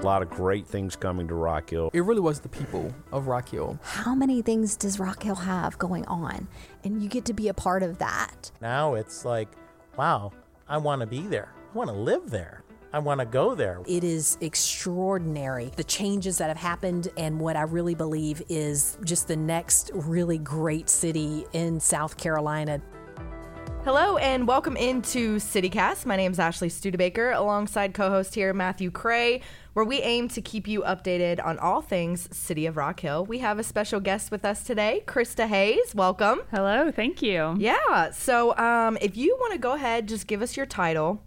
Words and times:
A 0.00 0.06
lot 0.06 0.22
of 0.22 0.30
great 0.30 0.66
things 0.66 0.96
coming 0.96 1.28
to 1.28 1.34
Rock 1.34 1.68
Hill. 1.68 1.90
It 1.92 2.00
really 2.00 2.22
was 2.22 2.40
the 2.40 2.48
people 2.48 2.90
of 3.12 3.26
Rock 3.26 3.50
Hill. 3.50 3.78
How 3.82 4.14
many 4.14 4.40
things 4.40 4.74
does 4.74 4.98
Rock 4.98 5.22
Hill 5.22 5.34
have 5.34 5.76
going 5.76 6.06
on? 6.06 6.48
And 6.84 7.02
you 7.02 7.08
get 7.10 7.26
to 7.26 7.34
be 7.34 7.48
a 7.48 7.54
part 7.54 7.82
of 7.82 7.98
that. 7.98 8.50
Now 8.62 8.94
it's 8.94 9.26
like, 9.26 9.48
wow, 9.98 10.32
I 10.66 10.78
want 10.78 11.00
to 11.02 11.06
be 11.06 11.20
there. 11.26 11.52
I 11.70 11.76
want 11.76 11.90
to 11.90 11.94
live 11.96 12.30
there. 12.30 12.64
I 12.94 12.98
want 12.98 13.20
to 13.20 13.26
go 13.26 13.54
there. 13.54 13.82
It 13.86 14.02
is 14.02 14.38
extraordinary 14.40 15.70
the 15.76 15.84
changes 15.84 16.38
that 16.38 16.48
have 16.48 16.56
happened, 16.56 17.08
and 17.16 17.38
what 17.38 17.54
I 17.54 17.62
really 17.62 17.94
believe 17.94 18.42
is 18.48 18.96
just 19.04 19.28
the 19.28 19.36
next 19.36 19.90
really 19.94 20.38
great 20.38 20.88
city 20.88 21.44
in 21.52 21.78
South 21.78 22.16
Carolina. 22.16 22.80
Hello 23.82 24.18
and 24.18 24.46
welcome 24.46 24.76
into 24.76 25.36
CityCast. 25.36 26.04
My 26.04 26.14
name 26.14 26.32
is 26.32 26.38
Ashley 26.38 26.68
Studebaker, 26.68 27.30
alongside 27.30 27.94
co-host 27.94 28.34
here 28.34 28.52
Matthew 28.52 28.90
Cray, 28.90 29.40
where 29.72 29.86
we 29.86 30.02
aim 30.02 30.28
to 30.28 30.42
keep 30.42 30.68
you 30.68 30.82
updated 30.82 31.42
on 31.42 31.58
all 31.58 31.80
things 31.80 32.28
City 32.30 32.66
of 32.66 32.76
Rock 32.76 33.00
Hill. 33.00 33.24
We 33.24 33.38
have 33.38 33.58
a 33.58 33.62
special 33.62 33.98
guest 33.98 34.30
with 34.30 34.44
us 34.44 34.64
today, 34.64 35.02
Krista 35.06 35.48
Hayes. 35.48 35.94
Welcome. 35.94 36.42
Hello, 36.50 36.92
thank 36.92 37.22
you. 37.22 37.56
Yeah. 37.58 38.10
So, 38.10 38.54
um, 38.58 38.98
if 39.00 39.16
you 39.16 39.34
want 39.40 39.54
to 39.54 39.58
go 39.58 39.72
ahead, 39.72 40.08
just 40.08 40.26
give 40.26 40.42
us 40.42 40.58
your 40.58 40.66
title, 40.66 41.22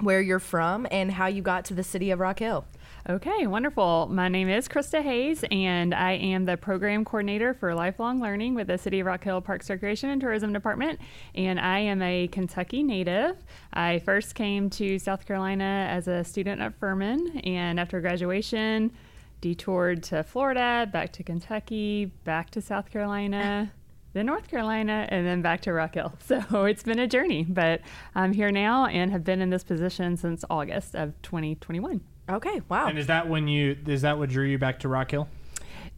where 0.00 0.22
you're 0.22 0.38
from, 0.38 0.86
and 0.90 1.12
how 1.12 1.26
you 1.26 1.42
got 1.42 1.66
to 1.66 1.74
the 1.74 1.84
City 1.84 2.10
of 2.10 2.18
Rock 2.18 2.38
Hill. 2.38 2.64
Okay, 3.08 3.46
wonderful. 3.46 4.08
My 4.12 4.28
name 4.28 4.50
is 4.50 4.68
Krista 4.68 5.02
Hayes, 5.02 5.42
and 5.50 5.94
I 5.94 6.12
am 6.12 6.44
the 6.44 6.58
program 6.58 7.02
coordinator 7.06 7.54
for 7.54 7.74
lifelong 7.74 8.20
learning 8.20 8.54
with 8.54 8.66
the 8.66 8.76
City 8.76 9.00
of 9.00 9.06
Rock 9.06 9.24
Hill 9.24 9.40
Parks, 9.40 9.70
Recreation, 9.70 10.10
and 10.10 10.20
Tourism 10.20 10.52
Department. 10.52 11.00
And 11.34 11.58
I 11.58 11.78
am 11.78 12.02
a 12.02 12.28
Kentucky 12.28 12.82
native. 12.82 13.36
I 13.72 14.00
first 14.00 14.34
came 14.34 14.68
to 14.70 14.98
South 14.98 15.24
Carolina 15.26 15.88
as 15.90 16.08
a 16.08 16.22
student 16.24 16.60
at 16.60 16.78
Furman, 16.78 17.38
and 17.38 17.80
after 17.80 18.02
graduation, 18.02 18.92
detoured 19.40 20.02
to 20.04 20.22
Florida, 20.22 20.86
back 20.92 21.10
to 21.14 21.22
Kentucky, 21.22 22.12
back 22.24 22.50
to 22.50 22.60
South 22.60 22.90
Carolina. 22.90 23.72
Then 24.12 24.26
North 24.26 24.48
Carolina, 24.48 25.06
and 25.08 25.24
then 25.24 25.40
back 25.40 25.60
to 25.60 25.72
Rock 25.72 25.94
Hill. 25.94 26.12
So 26.26 26.64
it's 26.64 26.82
been 26.82 26.98
a 26.98 27.06
journey, 27.06 27.44
but 27.48 27.80
I'm 28.16 28.32
here 28.32 28.50
now 28.50 28.86
and 28.86 29.12
have 29.12 29.22
been 29.22 29.40
in 29.40 29.50
this 29.50 29.62
position 29.62 30.16
since 30.16 30.44
August 30.50 30.96
of 30.96 31.14
2021. 31.22 32.00
Okay. 32.30 32.60
Wow. 32.68 32.86
And 32.88 32.98
is 32.98 33.06
that 33.06 33.28
when 33.28 33.48
you 33.48 33.76
is 33.86 34.02
that 34.02 34.18
what 34.18 34.28
drew 34.30 34.46
you 34.46 34.58
back 34.58 34.80
to 34.80 34.88
Rock 34.88 35.10
Hill? 35.10 35.28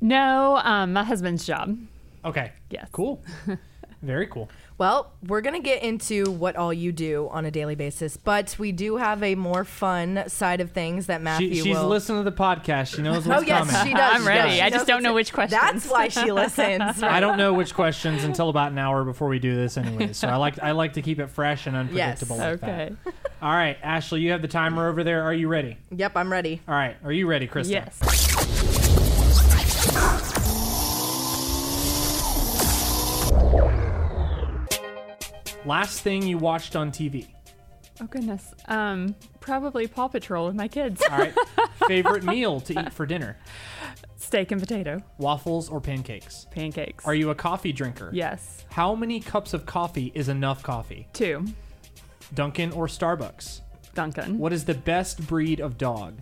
No, 0.00 0.60
um, 0.64 0.92
my 0.92 1.04
husband's 1.04 1.46
job. 1.46 1.78
Okay. 2.24 2.52
Yes. 2.70 2.88
Cool. 2.92 3.22
Very 4.02 4.26
cool. 4.26 4.50
Well, 4.78 5.12
we're 5.28 5.42
going 5.42 5.54
to 5.54 5.62
get 5.62 5.84
into 5.84 6.24
what 6.32 6.56
all 6.56 6.72
you 6.72 6.90
do 6.90 7.28
on 7.30 7.44
a 7.44 7.52
daily 7.52 7.76
basis, 7.76 8.16
but 8.16 8.56
we 8.58 8.72
do 8.72 8.96
have 8.96 9.22
a 9.22 9.36
more 9.36 9.64
fun 9.64 10.24
side 10.26 10.60
of 10.60 10.72
things 10.72 11.06
that 11.06 11.22
Matthew 11.22 11.54
She, 11.54 11.60
she's 11.62 11.76
will. 11.76 11.86
listening 11.86 12.24
to 12.24 12.28
the 12.28 12.36
podcast. 12.36 12.96
She 12.96 13.02
knows 13.02 13.24
oh, 13.26 13.30
what's 13.30 13.42
oh, 13.44 13.46
yes, 13.46 13.70
coming. 13.70 13.86
she 13.86 13.94
does. 13.94 14.14
I'm 14.16 14.26
ready. 14.26 14.48
does. 14.48 14.54
She 14.56 14.60
I 14.62 14.70
just 14.70 14.86
don't 14.88 15.04
know 15.04 15.14
which 15.14 15.32
questions. 15.32 15.60
That's 15.60 15.86
why 15.88 16.08
she 16.08 16.32
listens. 16.32 17.00
I 17.02 17.20
don't 17.20 17.38
know 17.38 17.52
which 17.54 17.74
questions 17.74 18.24
until 18.24 18.48
about 18.48 18.72
an 18.72 18.78
hour 18.78 19.04
before 19.04 19.28
we 19.28 19.38
do 19.38 19.54
this 19.54 19.76
anyway. 19.76 20.12
So 20.14 20.26
I 20.26 20.34
like 20.36 20.60
I 20.60 20.72
like 20.72 20.94
to 20.94 21.02
keep 21.02 21.20
it 21.20 21.28
fresh 21.28 21.68
and 21.68 21.76
unpredictable 21.76 22.38
like 22.38 22.62
Okay. 22.64 22.92
that. 23.04 23.14
All 23.40 23.52
right, 23.52 23.76
Ashley, 23.84 24.20
you 24.22 24.32
have 24.32 24.42
the 24.42 24.48
timer 24.48 24.88
over 24.88 25.04
there. 25.04 25.22
Are 25.22 25.34
you 25.34 25.46
ready? 25.46 25.76
Yep, 25.94 26.16
I'm 26.16 26.32
ready. 26.32 26.60
All 26.66 26.74
right. 26.74 26.96
Are 27.04 27.12
you 27.12 27.26
ready, 27.28 27.46
Krista? 27.46 27.70
Yes. 27.70 28.31
Last 35.64 36.00
thing 36.00 36.26
you 36.26 36.38
watched 36.38 36.74
on 36.76 36.90
TV. 36.90 37.28
Oh 38.00 38.06
goodness. 38.06 38.54
Um, 38.66 39.14
probably 39.40 39.86
Paw 39.86 40.08
Patrol 40.08 40.46
with 40.46 40.54
my 40.56 40.66
kids. 40.66 41.02
All 41.10 41.18
right. 41.18 41.34
Favorite 41.86 42.24
meal 42.24 42.60
to 42.62 42.80
eat 42.80 42.92
for 42.92 43.06
dinner? 43.06 43.36
Steak 44.16 44.50
and 44.50 44.60
potato, 44.60 45.02
Waffles 45.18 45.68
or 45.68 45.80
pancakes? 45.80 46.46
pancakes. 46.50 47.04
Are 47.04 47.14
you 47.14 47.30
a 47.30 47.34
coffee 47.34 47.72
drinker? 47.72 48.10
Yes. 48.12 48.64
How 48.70 48.94
many 48.94 49.20
cups 49.20 49.52
of 49.52 49.66
coffee 49.66 50.10
is 50.14 50.28
enough 50.28 50.62
coffee? 50.62 51.06
Two. 51.12 51.44
Dunkin' 52.34 52.72
or 52.72 52.86
Starbucks? 52.86 53.60
Dunkin'. 53.94 54.38
What 54.38 54.52
is 54.52 54.64
the 54.64 54.74
best 54.74 55.26
breed 55.26 55.60
of 55.60 55.76
dog? 55.76 56.14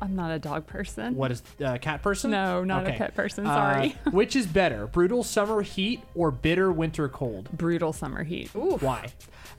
I'm 0.00 0.14
not 0.14 0.30
a 0.30 0.38
dog 0.38 0.66
person. 0.66 1.14
What 1.14 1.30
is 1.32 1.42
uh, 1.64 1.78
cat 1.78 2.02
person? 2.02 2.30
No, 2.30 2.64
not 2.64 2.86
a 2.86 2.92
pet 2.92 3.14
person, 3.14 3.44
sorry. 3.46 3.96
Uh, 4.06 4.10
which 4.12 4.36
is 4.36 4.46
better, 4.46 4.86
brutal 4.86 5.22
summer 5.22 5.62
heat 5.62 6.02
or 6.14 6.30
bitter 6.30 6.70
winter 6.72 7.08
cold? 7.08 7.48
Brutal 7.52 7.92
summer 7.92 8.24
heat. 8.24 8.48
Why? 8.54 9.08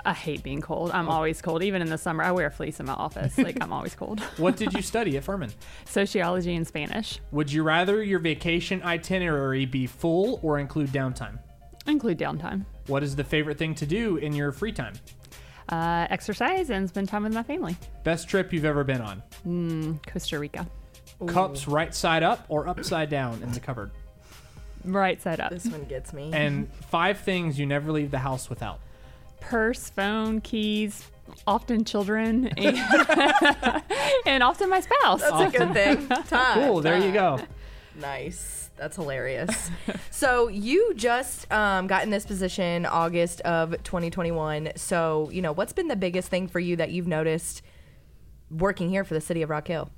I 0.05 0.13
hate 0.13 0.43
being 0.43 0.61
cold. 0.61 0.91
I'm 0.91 1.09
always 1.09 1.41
cold. 1.41 1.63
Even 1.63 1.81
in 1.81 1.89
the 1.89 1.97
summer, 1.97 2.23
I 2.23 2.31
wear 2.31 2.47
a 2.47 2.51
fleece 2.51 2.79
in 2.79 2.85
my 2.85 2.93
office. 2.93 3.37
Like 3.47 3.61
I'm 3.61 3.71
always 3.71 3.95
cold. 3.95 4.19
What 4.37 4.57
did 4.57 4.73
you 4.73 4.81
study 4.81 5.15
at 5.15 5.23
Furman? 5.23 5.51
Sociology 5.85 6.53
and 6.55 6.67
Spanish. 6.67 7.19
Would 7.31 7.51
you 7.51 7.63
rather 7.63 8.03
your 8.03 8.19
vacation 8.19 8.83
itinerary 8.83 9.65
be 9.65 9.87
full 9.87 10.39
or 10.43 10.59
include 10.59 10.89
downtime? 10.89 11.39
Include 11.85 12.19
downtime. 12.19 12.65
What 12.87 13.03
is 13.03 13.15
the 13.15 13.23
favorite 13.23 13.57
thing 13.57 13.73
to 13.75 13.85
do 13.85 14.17
in 14.17 14.33
your 14.33 14.51
free 14.51 14.73
time? 14.73 14.95
Uh, 15.69 16.07
exercise 16.09 16.69
and 16.69 16.87
spend 16.87 17.09
time 17.09 17.23
with 17.23 17.33
my 17.33 17.43
family. 17.43 17.75
Best 18.03 18.29
trip 18.29 18.53
you've 18.53 18.65
ever 18.65 18.83
been 18.83 19.01
on? 19.01 19.99
Costa 20.07 20.39
Rica. 20.39 20.65
Cups 21.27 21.67
right 21.67 21.93
side 21.93 22.23
up 22.23 22.45
or 22.47 22.67
upside 22.67 23.09
down 23.09 23.41
in 23.41 23.51
the 23.51 23.59
cupboard? 23.59 23.91
Right 24.85 25.21
side 25.21 25.39
up. 25.39 25.51
This 25.51 25.65
one 25.65 25.83
gets 25.85 26.13
me. 26.13 26.31
And 26.33 26.71
five 26.89 27.19
things 27.19 27.59
you 27.59 27.65
never 27.65 27.91
leave 27.91 28.11
the 28.11 28.19
house 28.19 28.49
without. 28.49 28.79
Purse, 29.41 29.89
phone, 29.89 30.41
keys, 30.41 31.03
often 31.45 31.83
children, 31.85 32.47
and, 32.57 32.77
and 34.25 34.43
often 34.43 34.69
my 34.69 34.79
spouse. 34.79 35.21
That's 35.21 35.55
a 35.55 35.57
good 35.57 35.73
thing. 35.73 36.07
Time. 36.27 36.53
Cool, 36.67 36.81
there 36.81 36.97
you 36.97 37.11
go. 37.11 37.39
Nice. 37.99 38.66
That's 38.77 38.95
hilarious. 38.95 39.69
so 40.11 40.47
you 40.47 40.93
just 40.95 41.51
um, 41.51 41.87
got 41.87 42.03
in 42.03 42.09
this 42.09 42.25
position 42.25 42.85
August 42.85 43.41
of 43.41 43.71
2021. 43.83 44.71
So 44.75 45.29
you 45.31 45.41
know 45.41 45.51
what's 45.51 45.73
been 45.73 45.87
the 45.87 45.95
biggest 45.95 46.29
thing 46.29 46.47
for 46.47 46.59
you 46.59 46.75
that 46.75 46.91
you've 46.91 47.07
noticed 47.07 47.61
working 48.49 48.89
here 48.89 49.03
for 49.03 49.13
the 49.13 49.21
city 49.21 49.41
of 49.41 49.49
Rock 49.49 49.67
Hill? 49.67 49.89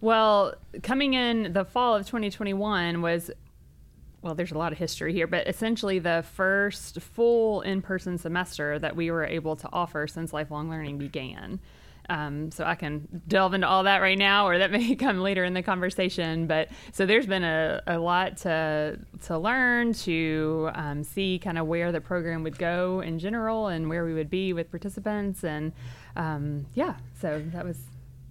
Well, 0.00 0.54
coming 0.82 1.14
in 1.14 1.52
the 1.52 1.64
fall 1.64 1.96
of 1.96 2.06
2021 2.06 3.00
was, 3.00 3.30
well, 4.22 4.34
there's 4.34 4.52
a 4.52 4.58
lot 4.58 4.72
of 4.72 4.78
history 4.78 5.12
here, 5.12 5.26
but 5.26 5.48
essentially 5.48 5.98
the 5.98 6.24
first 6.34 7.00
full 7.00 7.62
in 7.62 7.80
person 7.80 8.18
semester 8.18 8.78
that 8.78 8.94
we 8.94 9.10
were 9.10 9.24
able 9.24 9.56
to 9.56 9.68
offer 9.72 10.06
since 10.06 10.32
lifelong 10.32 10.68
learning 10.68 10.98
began. 10.98 11.60
Um, 12.08 12.50
so 12.50 12.64
I 12.64 12.74
can 12.74 13.22
delve 13.26 13.54
into 13.54 13.66
all 13.66 13.84
that 13.84 14.00
right 14.00 14.18
now, 14.18 14.46
or 14.46 14.58
that 14.58 14.70
may 14.76 14.94
come 14.96 15.20
later 15.20 15.44
in 15.44 15.54
the 15.54 15.62
conversation. 15.62 16.46
But 16.46 16.68
so 16.92 17.06
there's 17.06 17.26
been 17.26 17.44
a, 17.44 17.82
a 17.86 17.98
lot 17.98 18.38
to 18.38 18.98
to 19.24 19.38
learn, 19.38 19.92
to 19.92 20.70
um, 20.74 21.04
see 21.04 21.38
kind 21.38 21.58
of 21.58 21.66
where 21.66 21.92
the 21.92 22.00
program 22.00 22.42
would 22.42 22.58
go 22.58 23.00
in 23.00 23.18
general, 23.18 23.68
and 23.68 23.88
where 23.88 24.04
we 24.04 24.14
would 24.14 24.30
be 24.30 24.52
with 24.52 24.70
participants, 24.70 25.44
and 25.44 25.72
um, 26.16 26.66
yeah. 26.74 26.96
So 27.20 27.42
that 27.52 27.64
was 27.64 27.78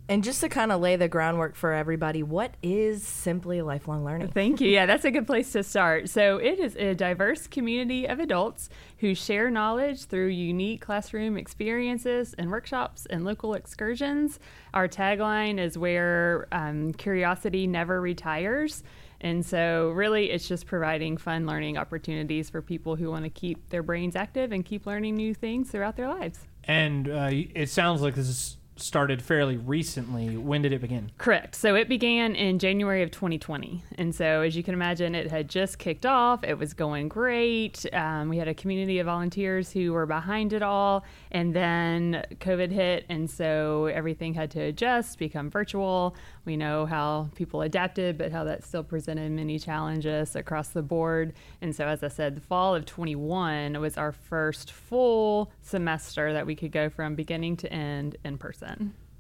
And 0.08 0.24
just 0.24 0.42
to 0.42 0.50
kind 0.50 0.72
of 0.72 0.82
lay 0.82 0.98
the 0.98 1.08
groundwork 1.08 1.56
for 1.56 1.74
everybody, 1.74 2.22
what 2.22 2.54
is 2.62 3.06
simply 3.06 3.64
lifelong 3.64 4.06
learning? 4.06 4.28
Thank 4.28 4.62
you. 4.62 4.70
Yeah, 4.70 4.86
that's 4.86 5.04
a 5.04 5.10
good 5.10 5.26
place 5.26 5.52
to 5.54 5.64
start. 5.64 6.10
So, 6.10 6.38
it 6.38 6.60
is 6.60 6.76
a 6.76 6.94
diverse 6.94 7.48
community 7.48 8.06
of 8.06 8.20
adults 8.20 8.70
who 9.00 9.16
share 9.16 9.50
knowledge 9.50 10.06
through 10.06 10.28
unique 10.28 10.82
classroom 10.82 11.38
experiences 11.38 12.36
and 12.38 12.52
workshops 12.52 13.08
and 13.08 13.26
local 13.26 13.56
excursions. 13.56 14.40
Our 14.76 14.88
tagline 14.88 15.60
is 15.60 15.76
where 15.76 16.48
um, 16.52 16.94
curiosity 16.94 17.66
never 17.66 18.00
retires. 18.00 18.84
And 19.22 19.44
so, 19.44 19.90
really, 19.90 20.30
it's 20.30 20.48
just 20.48 20.68
providing 20.68 21.18
fun 21.18 21.48
learning 21.48 21.80
opportunities 21.80 22.48
for 22.52 22.62
people 22.62 22.96
who 22.96 23.10
want 23.10 23.24
to 23.24 23.30
keep 23.32 23.70
their 23.70 23.82
brains 23.82 24.16
active 24.16 24.52
and 24.52 24.64
keep 24.64 24.86
learning 24.86 25.16
new 25.16 25.34
things 25.34 25.72
throughout 25.72 25.96
their 25.96 26.10
lives. 26.10 26.46
And 26.66 27.10
uh, 27.10 27.30
it 27.32 27.70
sounds 27.72 28.02
like 28.02 28.14
this 28.14 28.28
is 28.28 28.58
started 28.78 29.22
fairly 29.22 29.58
recently. 29.58 30.38
When 30.38 30.62
did 30.62 30.74
it 30.74 30.82
begin? 30.82 31.12
Correct. 31.18 31.56
So 31.56 31.76
it 31.76 31.88
began 31.88 32.36
in 32.36 32.60
January 32.60 33.04
of 33.04 33.12
2020. 33.12 33.84
And 33.98 34.14
so, 34.14 34.42
as 34.42 34.56
you 34.56 34.64
can 34.64 34.74
imagine, 34.74 35.16
it 35.16 35.32
had 35.32 35.50
just 35.50 35.80
kicked 35.80 36.06
off. 36.06 36.44
It 36.44 36.58
was 36.58 36.74
going 36.74 37.08
great. 37.08 37.86
Um, 37.94 38.30
we 38.30 38.38
had 38.38 38.48
a 38.48 38.54
community 38.54 39.00
of 39.00 39.06
volunteers 39.06 39.72
who 39.72 39.94
were 39.94 40.06
behind 40.06 40.54
it 40.54 40.62
all. 40.62 41.06
And 41.32 41.54
then 41.54 42.26
COVID 42.40 42.72
hit. 42.72 43.06
And 43.10 43.30
so 43.30 43.86
everything 43.86 44.34
had 44.34 44.52
to 44.52 44.62
adjust, 44.62 45.18
become 45.20 45.50
virtual. 45.50 46.16
We 46.44 46.58
know 46.58 46.86
how 46.86 47.30
people 47.36 47.62
adapted, 47.62 48.18
but 48.18 48.32
how 48.32 48.44
that 48.44 48.64
still 48.64 48.84
presented 48.84 49.32
many 49.32 49.58
challenges 49.58 50.36
across 50.36 50.70
the 50.70 50.84
board. 50.84 51.34
And 51.62 51.76
so, 51.76 51.88
as 51.88 52.04
I 52.04 52.10
said, 52.10 52.36
the 52.36 52.42
fall 52.42 52.76
of 52.76 52.86
21 52.86 53.80
was 53.80 53.98
our 53.98 54.12
first 54.12 54.72
full 54.72 55.52
semester 55.62 56.34
that 56.34 56.46
we 56.46 56.56
could 56.56 56.72
go 56.72 56.90
from 56.90 57.16
beginning 57.16 57.58
to 57.58 57.72
end 57.72 58.18
in 58.24 58.38
person. 58.38 58.65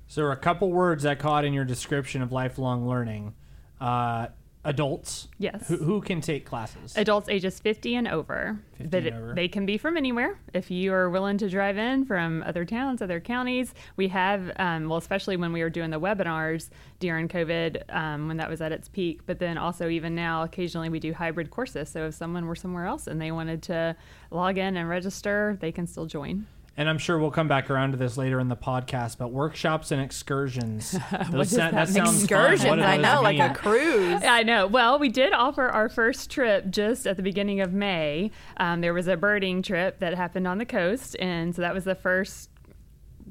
So 0.07 0.29
a 0.31 0.35
couple 0.35 0.71
words 0.71 1.05
I 1.05 1.15
caught 1.15 1.45
in 1.45 1.53
your 1.53 1.65
description 1.65 2.21
of 2.21 2.31
lifelong 2.31 2.87
learning. 2.87 3.33
Uh, 3.79 4.27
adults. 4.65 5.27
Yes. 5.37 5.67
Who, 5.67 5.77
who 5.77 6.01
can 6.01 6.19
take 6.19 6.45
classes? 6.45 6.93
Adults 6.97 7.29
ages 7.29 7.59
50 7.59 7.95
and 7.95 8.07
over. 8.07 8.59
50 8.77 8.89
but 8.89 9.05
and 9.05 9.15
over. 9.15 9.33
they 9.35 9.47
can 9.47 9.65
be 9.65 9.77
from 9.77 9.95
anywhere. 9.95 10.39
If 10.53 10.69
you 10.71 10.91
are 10.93 11.09
willing 11.09 11.37
to 11.37 11.49
drive 11.49 11.77
in 11.77 12.05
from 12.05 12.43
other 12.43 12.65
towns, 12.65 13.01
other 13.01 13.19
counties, 13.19 13.73
we 13.95 14.07
have, 14.09 14.51
um, 14.57 14.89
well, 14.89 14.97
especially 14.97 15.37
when 15.37 15.53
we 15.53 15.61
were 15.61 15.69
doing 15.69 15.91
the 15.91 15.99
webinars 15.99 16.69
during 16.99 17.27
COVID, 17.27 17.83
um, 17.95 18.27
when 18.27 18.37
that 18.37 18.49
was 18.49 18.59
at 18.59 18.71
its 18.71 18.89
peak. 18.89 19.21
But 19.25 19.39
then 19.39 19.57
also, 19.57 19.87
even 19.87 20.15
now, 20.15 20.43
occasionally 20.43 20.89
we 20.89 20.99
do 20.99 21.13
hybrid 21.13 21.51
courses. 21.51 21.87
So 21.89 22.07
if 22.07 22.15
someone 22.15 22.47
were 22.47 22.55
somewhere 22.55 22.85
else 22.85 23.07
and 23.07 23.21
they 23.21 23.31
wanted 23.31 23.61
to 23.63 23.95
log 24.31 24.57
in 24.57 24.75
and 24.75 24.89
register, 24.89 25.57
they 25.61 25.71
can 25.71 25.87
still 25.87 26.07
join. 26.07 26.47
And 26.77 26.89
I'm 26.89 26.97
sure 26.97 27.17
we'll 27.17 27.31
come 27.31 27.47
back 27.47 27.69
around 27.69 27.91
to 27.91 27.97
this 27.97 28.17
later 28.17 28.39
in 28.39 28.47
the 28.49 28.55
podcast. 28.55 29.17
But 29.17 29.31
workshops 29.31 29.91
and 29.91 30.01
excursions. 30.01 30.91
Those 31.31 31.49
does 31.49 31.51
sa- 31.51 31.71
that 31.71 31.87
mean? 31.89 32.05
sounds 32.05 32.27
fun. 32.27 32.39
What 32.39 32.51
Excursions, 32.53 32.63
do 32.63 32.81
I 32.83 32.97
those 32.97 33.03
know, 33.05 33.21
like 33.21 33.39
a 33.39 33.43
mean? 33.45 33.53
cruise. 33.53 34.23
I 34.23 34.43
know. 34.43 34.67
Well, 34.67 34.99
we 34.99 35.09
did 35.09 35.33
offer 35.33 35.67
our 35.69 35.89
first 35.89 36.29
trip 36.29 36.69
just 36.69 37.07
at 37.07 37.17
the 37.17 37.23
beginning 37.23 37.61
of 37.61 37.73
May. 37.73 38.31
Um, 38.57 38.81
there 38.81 38.93
was 38.93 39.07
a 39.07 39.15
birding 39.17 39.61
trip 39.61 39.99
that 39.99 40.13
happened 40.15 40.47
on 40.47 40.57
the 40.57 40.65
coast, 40.65 41.15
and 41.19 41.55
so 41.55 41.61
that 41.61 41.73
was 41.73 41.83
the 41.85 41.95
first 41.95 42.49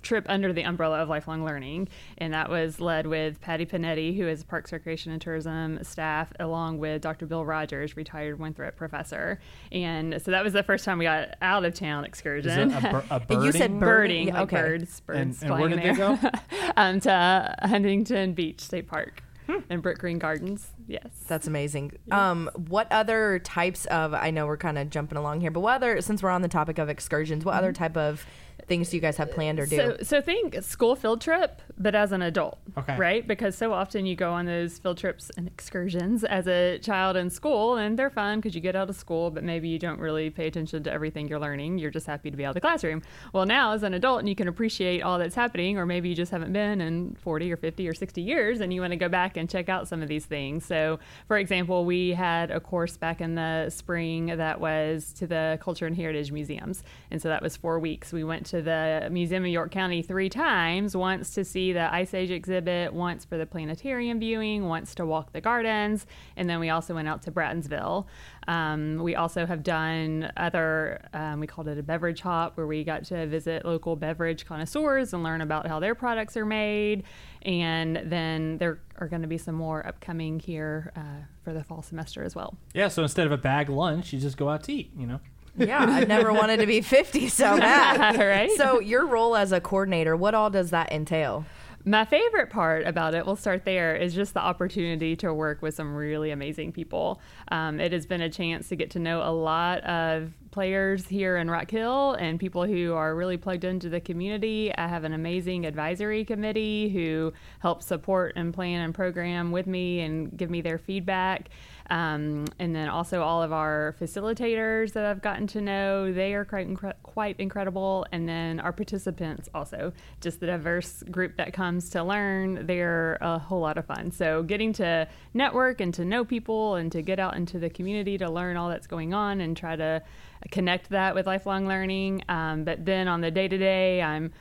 trip 0.05 0.25
under 0.29 0.53
the 0.53 0.63
umbrella 0.63 1.01
of 1.03 1.09
lifelong 1.09 1.45
learning 1.45 1.89
and 2.19 2.33
that 2.33 2.49
was 2.49 2.81
led 2.81 3.07
with 3.07 3.41
patty 3.41 3.67
panetti 3.67 4.17
who 4.17 4.29
is 4.29 4.45
parks 4.45 4.73
recreation 4.73 5.11
and 5.11 5.21
tourism 5.21 5.83
staff 5.83 6.33
along 6.39 6.79
with 6.79 7.03
dr 7.03 7.25
bill 7.27 7.45
rogers 7.45 7.97
retired 7.97 8.39
winthrop 8.39 8.77
professor 8.77 9.41
and 9.73 10.21
so 10.23 10.31
that 10.31 10.45
was 10.45 10.53
the 10.53 10.63
first 10.63 10.85
time 10.85 10.99
we 10.99 11.05
got 11.05 11.31
out 11.43 11.65
of 11.65 11.75
town 11.75 12.05
excursion 12.05 12.71
it 12.71 12.85
a, 12.85 13.05
a 13.11 13.23
And 13.29 13.45
you 13.45 13.51
said 13.53 13.79
birding? 13.79 13.81
birding 13.81 14.29
Yeah, 14.29 14.35
like 14.35 14.43
okay. 14.53 14.57
birds 14.63 15.01
birds 15.01 15.19
And- 15.19 15.31
and 15.31 15.39
flying 15.49 15.61
where 15.61 15.69
did 15.71 15.79
they 15.81 15.95
there. 15.95 16.19
go? 16.21 16.31
um, 16.77 17.01
to 17.01 17.57
huntington 17.63 18.35
beach 18.35 18.61
state 18.61 18.87
park 18.87 19.23
and 19.69 19.83
brookgreen 19.83 20.19
gardens 20.19 20.69
yes 20.87 21.07
That's 21.29 21.47
amazing. 21.47 21.93
Um, 22.11 22.51
what 22.69 22.91
other 22.91 23.39
types 23.41 23.85
of? 23.87 24.13
I 24.15 24.31
know 24.31 24.47
we're 24.47 24.57
kind 24.57 24.79
of 24.79 24.89
jumping 24.91 25.17
along 25.19 25.41
here, 25.43 25.51
but 25.51 25.61
what 25.61 25.75
other? 25.77 26.01
Since 26.01 26.23
we're 26.23 26.31
on 26.31 26.41
the 26.43 26.49
topic 26.49 26.79
of 26.79 26.89
excursions, 26.91 27.45
what 27.45 27.55
other 27.55 27.73
type 27.73 27.97
of 27.97 28.27
things 28.67 28.91
do 28.91 28.97
you 28.97 29.01
guys 29.01 29.17
have 29.17 29.31
planned 29.31 29.61
or 29.61 29.67
do? 29.67 29.77
So, 29.77 29.97
so 30.03 30.21
think 30.21 30.63
school 30.63 30.97
field 30.97 31.21
trip, 31.21 31.61
but 31.79 31.95
as 31.95 32.13
an 32.13 32.23
adult, 32.23 32.59
Okay. 32.79 32.97
right? 32.97 33.27
Because 33.27 33.57
so 33.57 33.73
often 33.73 34.07
you 34.07 34.17
go 34.17 34.33
on 34.33 34.47
those 34.47 34.79
field 34.79 34.99
trips 34.99 35.31
and 35.37 35.47
excursions 35.47 36.25
as 36.25 36.47
a 36.47 36.79
child 36.79 37.17
in 37.17 37.31
school, 37.31 37.77
and 37.77 37.99
they're 37.99 38.11
fun 38.11 38.39
because 38.39 38.55
you 38.55 38.61
get 38.61 38.77
out 38.77 38.89
of 38.89 38.97
school, 38.97 39.31
but 39.31 39.45
maybe 39.45 39.69
you 39.69 39.79
don't 39.79 39.99
really 40.01 40.31
pay 40.31 40.47
attention 40.47 40.83
to 40.85 40.93
everything 40.93 41.29
you're 41.29 41.39
learning. 41.39 41.79
You're 41.79 41.91
just 41.91 42.07
happy 42.07 42.31
to 42.31 42.37
be 42.37 42.45
out 42.45 42.51
of 42.51 42.55
the 42.55 42.61
classroom. 42.61 43.03
Well, 43.33 43.47
now 43.47 43.73
as 43.73 43.83
an 43.83 43.95
adult, 43.95 44.21
and 44.21 44.29
you 44.29 44.35
can 44.35 44.49
appreciate 44.49 45.03
all 45.03 45.19
that's 45.19 45.35
happening, 45.35 45.79
or 45.79 45.87
maybe 45.87 46.09
you 46.09 46.15
just 46.15 46.33
haven't 46.33 46.53
been 46.53 46.81
in 46.81 47.17
40 47.21 47.53
or 47.53 47.57
50 47.57 47.89
or 47.89 47.95
60 47.95 48.21
years, 48.23 48.61
and 48.61 48.73
you 48.73 48.81
want 48.81 48.93
to 48.93 48.97
go 48.97 49.09
back 49.09 49.37
and 49.37 49.49
check 49.49 49.69
out 49.69 49.89
some 49.89 50.03
of 50.03 50.09
these 50.09 50.25
things. 50.27 50.65
So, 50.65 50.99
for 51.29 51.37
example, 51.39 51.85
we 51.85 52.11
had 52.11 52.51
a 52.51 52.61
course 52.61 52.97
back 52.97 53.21
in 53.21 53.35
the 53.35 53.71
spring 53.71 54.27
that 54.27 54.61
was 54.61 55.13
to 55.15 55.27
the 55.27 55.59
Culture 55.61 55.87
and 55.87 55.97
Heritage 55.97 56.33
Museums, 56.33 56.83
and 57.11 57.21
so 57.21 57.29
that 57.29 57.43
was 57.43 57.57
four 57.57 57.79
weeks. 57.79 58.13
We 58.13 58.25
went 58.25 58.47
to 58.47 58.54
the 58.63 59.09
Museum 59.11 59.45
of 59.45 59.51
York 59.51 59.71
County 59.71 60.03
three 60.03 60.29
times 60.29 60.97
once 60.97 61.35
to 61.35 61.45
see 61.45 61.73
the 61.73 61.93
Ice 61.93 62.15
Age 62.15 62.31
exhibit, 62.31 62.93
once 62.93 63.25
for 63.25 63.37
the 63.37 63.47
planetarium 63.47 64.21
viewing, 64.21 64.67
once 64.69 64.95
to 64.97 65.07
walk 65.07 65.33
the 65.33 65.41
gardens, 65.41 66.07
and 66.37 66.49
then 66.49 66.61
we 66.61 66.71
also 66.71 66.95
went 66.95 67.09
out 67.09 67.23
to 67.23 67.33
Brattonsville. 67.33 68.07
Um, 68.47 68.99
we 69.03 69.15
also 69.17 69.47
have 69.47 69.63
done 69.63 70.31
other, 70.37 71.01
um, 71.13 71.41
we 71.41 71.47
called 71.47 71.69
it 71.69 71.79
a 71.79 71.83
beverage 71.83 72.21
hop, 72.21 72.57
where 72.57 72.67
we 72.67 72.85
got 72.85 73.05
to 73.05 73.27
visit 73.27 73.65
local 73.65 73.97
beverage 73.97 74.45
connoisseurs 74.45 75.13
and 75.13 75.23
learn 75.23 75.41
about 75.41 75.67
how 75.67 75.81
their 75.81 75.95
products 75.95 76.37
are 76.37 76.47
made. 76.47 77.05
And 77.43 78.01
then 78.05 78.59
there 78.59 78.81
are 78.99 79.09
going 79.09 79.23
to 79.23 79.29
be 79.29 79.39
some 79.39 79.55
more 79.55 79.87
upcoming 79.87 80.41
here 80.41 80.93
uh, 80.97 81.27
for 81.43 81.53
the 81.53 81.63
fall 81.63 81.83
semester 81.83 82.23
as 82.23 82.35
well. 82.35 82.57
Yeah, 82.73 82.89
so 82.89 83.03
instead 83.03 83.27
of 83.27 83.33
a 83.33 83.37
bag 83.39 83.69
lunch, 83.69 84.13
you 84.13 84.21
just 84.21 84.37
go 84.37 84.49
out 84.49 84.63
to 84.65 84.73
eat, 84.73 84.93
you 84.97 85.07
know? 85.07 85.21
Yeah, 85.57 85.85
I've 85.85 86.09
never 86.09 86.33
wanted 86.33 86.59
to 86.59 86.67
be 86.67 86.81
50 86.81 87.29
so 87.29 87.57
bad. 87.59 88.19
Right? 88.25 88.51
So 88.53 88.81
your 88.81 89.07
role 89.07 89.37
as 89.37 89.53
a 89.53 89.61
coordinator, 89.61 90.17
what 90.17 90.35
all 90.35 90.51
does 90.51 90.71
that 90.71 90.93
entail? 90.93 91.45
My 91.87 92.07
favorite 92.07 92.49
part 92.49 92.87
about 92.87 93.15
it, 93.15 93.27
we'll 93.27 93.37
start 93.37 93.67
there, 93.67 93.95
is 93.95 94.15
just 94.15 94.33
the 94.33 94.41
opportunity 94.41 95.17
to 95.17 95.35
work 95.35 95.61
with 95.61 95.75
some 95.75 95.95
really 95.95 96.31
amazing 96.31 96.73
people. 96.73 97.21
Um, 97.49 97.79
it 97.79 97.93
has 97.93 98.07
been 98.07 98.23
a 98.23 98.31
chance 98.31 98.71
to 98.71 98.77
get 98.77 98.91
to 98.93 98.99
know 98.99 99.23
a 99.23 99.29
lot 99.31 99.83
of 99.85 100.33
players 100.51 101.07
here 101.07 101.37
in 101.37 101.51
Rock 101.51 101.71
Hill 101.71 102.13
and 102.15 102.41
people 102.41 102.65
who 102.65 102.95
are 102.95 103.15
really 103.15 103.37
plugged 103.37 103.65
into 103.65 103.91
the 103.91 104.01
community. 104.01 104.75
I 104.75 104.89
have 104.89 105.05
an 105.05 105.13
amazing 105.13 105.67
advisory 105.67 106.25
committee 106.25 106.89
who 106.89 107.35
helps 107.59 107.85
support 107.85 108.33
and 108.37 108.55
plan 108.55 108.81
and 108.81 108.95
program 108.95 109.53
with 109.53 109.67
me 109.67 110.01
and 110.01 110.35
give 110.35 110.49
me 110.49 110.63
their 110.63 110.79
feedback. 110.79 111.51
Um, 111.91 112.47
and 112.59 112.75
then 112.75 112.89
also 112.89 113.23
all 113.23 113.43
of 113.43 113.53
our 113.53 113.95
facilitators 114.01 114.95
that 114.95 115.05
I've 115.05 115.21
gotten 115.21 115.47
to 115.49 115.61
know, 115.61 116.13
they 116.13 116.35
are 116.35 116.45
quite, 116.45 116.69
incre- 116.69 116.95
quite 117.03 117.39
incredible. 117.39 118.07
And 118.11 118.29
then 118.29 118.59
our 118.61 118.73
participants 118.73 119.49
also, 119.55 119.93
just 120.21 120.41
the 120.41 120.47
diverse 120.47 121.03
group 121.11 121.37
that 121.37 121.53
comes 121.53 121.91
to 121.91 122.03
learn, 122.03 122.67
they're 122.67 123.19
a 123.21 123.39
whole 123.39 123.61
lot 123.61 123.77
of 123.77 123.85
fun. 123.85 124.11
So 124.13 124.43
getting 124.43 124.73
to 124.75 125.07
network 125.35 125.81
and 125.81 125.93
to 125.95 126.05
know 126.05 126.25
people 126.25 126.77
and 126.77 126.91
to 126.93 127.03
get 127.03 127.19
out 127.19 127.37
into 127.37 127.59
the 127.59 127.69
community 127.69 128.17
to 128.19 128.31
learn 128.31 128.57
all 128.57 128.71
that's 128.71 128.87
going 128.87 129.13
on 129.13 129.41
and 129.41 129.57
try 129.57 129.77
to 129.77 130.03
connect 130.51 130.91
that 130.91 131.15
with 131.15 131.27
lifelong 131.27 131.69
learning. 131.69 132.23
Um, 132.29 132.65
but 132.65 132.85
then 132.85 133.09
on 133.09 133.21
the 133.21 133.31
day 133.31 133.49
to 133.49 133.59
day, 133.59 134.01
I'm 134.03 134.33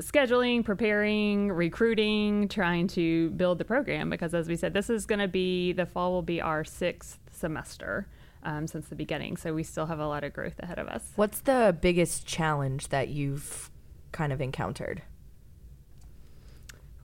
scheduling, 0.00 0.64
preparing, 0.64 1.50
recruiting, 1.52 2.48
trying 2.48 2.86
to 2.88 3.30
build 3.30 3.58
the 3.58 3.64
program 3.64 4.10
because, 4.10 4.34
as 4.34 4.48
we 4.48 4.56
said, 4.56 4.74
this 4.74 4.90
is 4.90 5.06
going 5.06 5.18
to 5.18 5.28
be 5.28 5.72
the 5.72 5.86
fall 5.86 6.12
will 6.12 6.22
be 6.22 6.40
our 6.40 6.64
sixth 6.64 7.18
semester 7.30 8.06
um, 8.42 8.66
since 8.66 8.88
the 8.88 8.94
beginning. 8.96 9.36
So 9.36 9.54
we 9.54 9.62
still 9.62 9.86
have 9.86 9.98
a 9.98 10.06
lot 10.06 10.24
of 10.24 10.32
growth 10.32 10.58
ahead 10.60 10.78
of 10.78 10.88
us. 10.88 11.12
What's 11.16 11.40
the 11.40 11.76
biggest 11.80 12.26
challenge 12.26 12.88
that 12.88 13.08
you've 13.08 13.70
kind 14.12 14.32
of 14.32 14.40
encountered? 14.40 15.02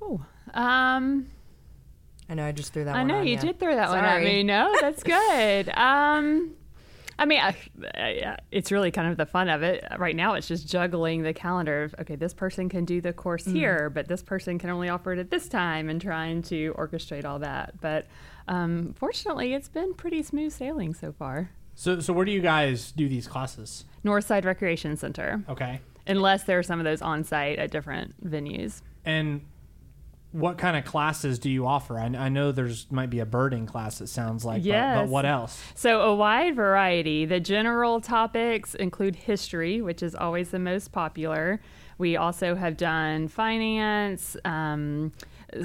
Oh, 0.00 0.24
Um, 0.54 1.28
I 2.28 2.34
know 2.34 2.46
I 2.46 2.52
just 2.52 2.72
threw 2.72 2.84
that 2.84 2.94
I 2.96 3.02
know 3.04 3.20
you 3.22 3.36
did 3.36 3.58
throw 3.60 3.74
that 3.74 3.88
one 3.90 4.04
at 4.04 4.22
me. 4.22 4.42
No, 4.42 4.74
that's 4.80 5.02
good. 5.04 5.68
um, 5.70 6.54
I 7.18 7.24
mean, 7.26 7.40
I, 7.40 7.54
I, 7.94 8.36
it's 8.50 8.72
really 8.72 8.90
kind 8.90 9.10
of 9.10 9.16
the 9.16 9.26
fun 9.26 9.48
of 9.48 9.62
it. 9.62 9.84
Right 9.98 10.16
now, 10.16 10.34
it's 10.34 10.48
just 10.48 10.68
juggling 10.68 11.22
the 11.22 11.32
calendar 11.32 11.84
of 11.84 11.94
okay, 12.00 12.16
this 12.16 12.34
person 12.34 12.68
can 12.68 12.84
do 12.84 13.00
the 13.00 13.12
course 13.12 13.44
Mm. 13.44 13.52
here, 13.54 13.90
but 13.90 14.08
this 14.08 14.22
person 14.22 14.58
can 14.58 14.70
only 14.70 14.88
offer 14.88 15.12
it 15.12 15.18
at 15.18 15.30
this 15.30 15.48
time, 15.48 15.88
and 15.88 16.00
trying 16.00 16.42
to 16.42 16.74
orchestrate 16.78 17.24
all 17.24 17.38
that. 17.40 17.80
But 17.80 18.06
um, 18.48 18.94
fortunately, 18.96 19.52
it's 19.54 19.68
been 19.68 19.94
pretty 19.94 20.22
smooth 20.22 20.52
sailing 20.52 20.94
so 20.94 21.12
far. 21.12 21.50
So, 21.74 22.00
so 22.00 22.12
where 22.12 22.24
do 22.24 22.32
you 22.32 22.40
guys 22.42 22.92
do 22.92 23.08
these 23.08 23.26
classes? 23.26 23.84
Northside 24.04 24.44
Recreation 24.44 24.96
Center, 24.96 25.42
Okay. 25.48 25.80
unless 26.06 26.44
there 26.44 26.58
are 26.58 26.62
some 26.62 26.78
of 26.78 26.84
those 26.84 27.00
on 27.02 27.24
site 27.24 27.58
at 27.58 27.70
different 27.70 28.14
venues. 28.28 28.82
And 29.04 29.40
what 30.32 30.58
kind 30.58 30.76
of 30.76 30.84
classes 30.84 31.38
do 31.38 31.48
you 31.50 31.66
offer? 31.66 31.98
I, 31.98 32.04
I 32.06 32.28
know 32.28 32.52
there's 32.52 32.86
might 32.90 33.10
be 33.10 33.20
a 33.20 33.26
birding 33.26 33.66
class. 33.66 34.00
It 34.00 34.08
sounds 34.08 34.44
like. 34.44 34.62
but- 34.62 35.02
But, 35.02 35.08
what 35.10 35.26
else? 35.26 35.62
So, 35.74 36.00
a 36.02 36.14
wide 36.14 36.56
variety. 36.56 37.24
The 37.24 37.40
general 37.40 38.00
topics 38.00 38.74
include 38.74 39.16
history, 39.16 39.80
which 39.82 40.02
is 40.02 40.14
always 40.14 40.50
the 40.50 40.58
most 40.58 40.92
popular. 40.92 41.60
We 41.98 42.16
also 42.16 42.54
have 42.54 42.76
done 42.76 43.28
finance, 43.28 44.36
um, 44.44 45.12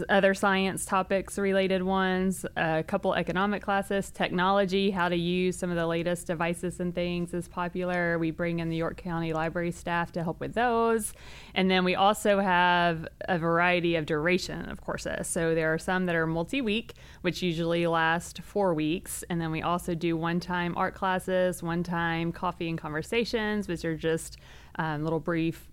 other 0.10 0.34
science 0.34 0.86
topics 0.86 1.38
related 1.38 1.82
ones, 1.84 2.46
a 2.56 2.84
couple 2.84 3.14
economic 3.14 3.62
classes, 3.62 4.12
technology, 4.12 4.92
how 4.92 5.10
to 5.10 5.16
use 5.16 5.58
some 5.58 5.70
of 5.70 5.76
the 5.76 5.88
latest 5.88 6.28
devices 6.28 6.80
and 6.80 6.94
things 6.94 7.34
is 7.34 7.48
popular. 7.48 8.20
We 8.20 8.32
bring 8.32 8.60
in 8.60 8.70
the 8.70 8.76
York 8.76 8.98
County 8.98 9.34
Library 9.34 9.72
staff 9.72 10.12
to 10.14 10.24
help 10.24 10.40
with 10.40 10.54
those. 10.54 11.14
And 11.56 11.70
then 11.72 11.84
we 11.84 11.96
also 11.96 12.40
have 12.40 13.08
a 13.22 13.38
variety 13.38 13.96
of 13.96 14.06
duration 14.06 14.70
of 14.70 14.82
courses. 14.82 15.28
So 15.28 15.56
there 15.56 15.74
are 15.74 15.80
some 15.80 16.06
that 16.08 16.16
are 16.16 16.28
multi 16.28 16.62
week, 16.62 16.94
which 17.22 17.42
usually 17.42 17.88
last 17.88 18.42
four 18.42 18.74
weeks. 18.74 19.24
And 19.30 19.40
then 19.40 19.52
we 19.52 19.62
also 19.62 19.96
do 19.96 20.18
one 20.18 20.40
time 20.40 20.78
art 20.78 20.96
classes, 20.96 21.64
one 21.64 21.84
time 21.84 22.32
coffee 22.32 22.70
and 22.70 22.78
conversations, 22.78 23.68
which 23.68 23.86
are 23.86 23.96
just 23.96 24.38
um, 24.76 25.04
little 25.04 25.20
brief 25.20 25.70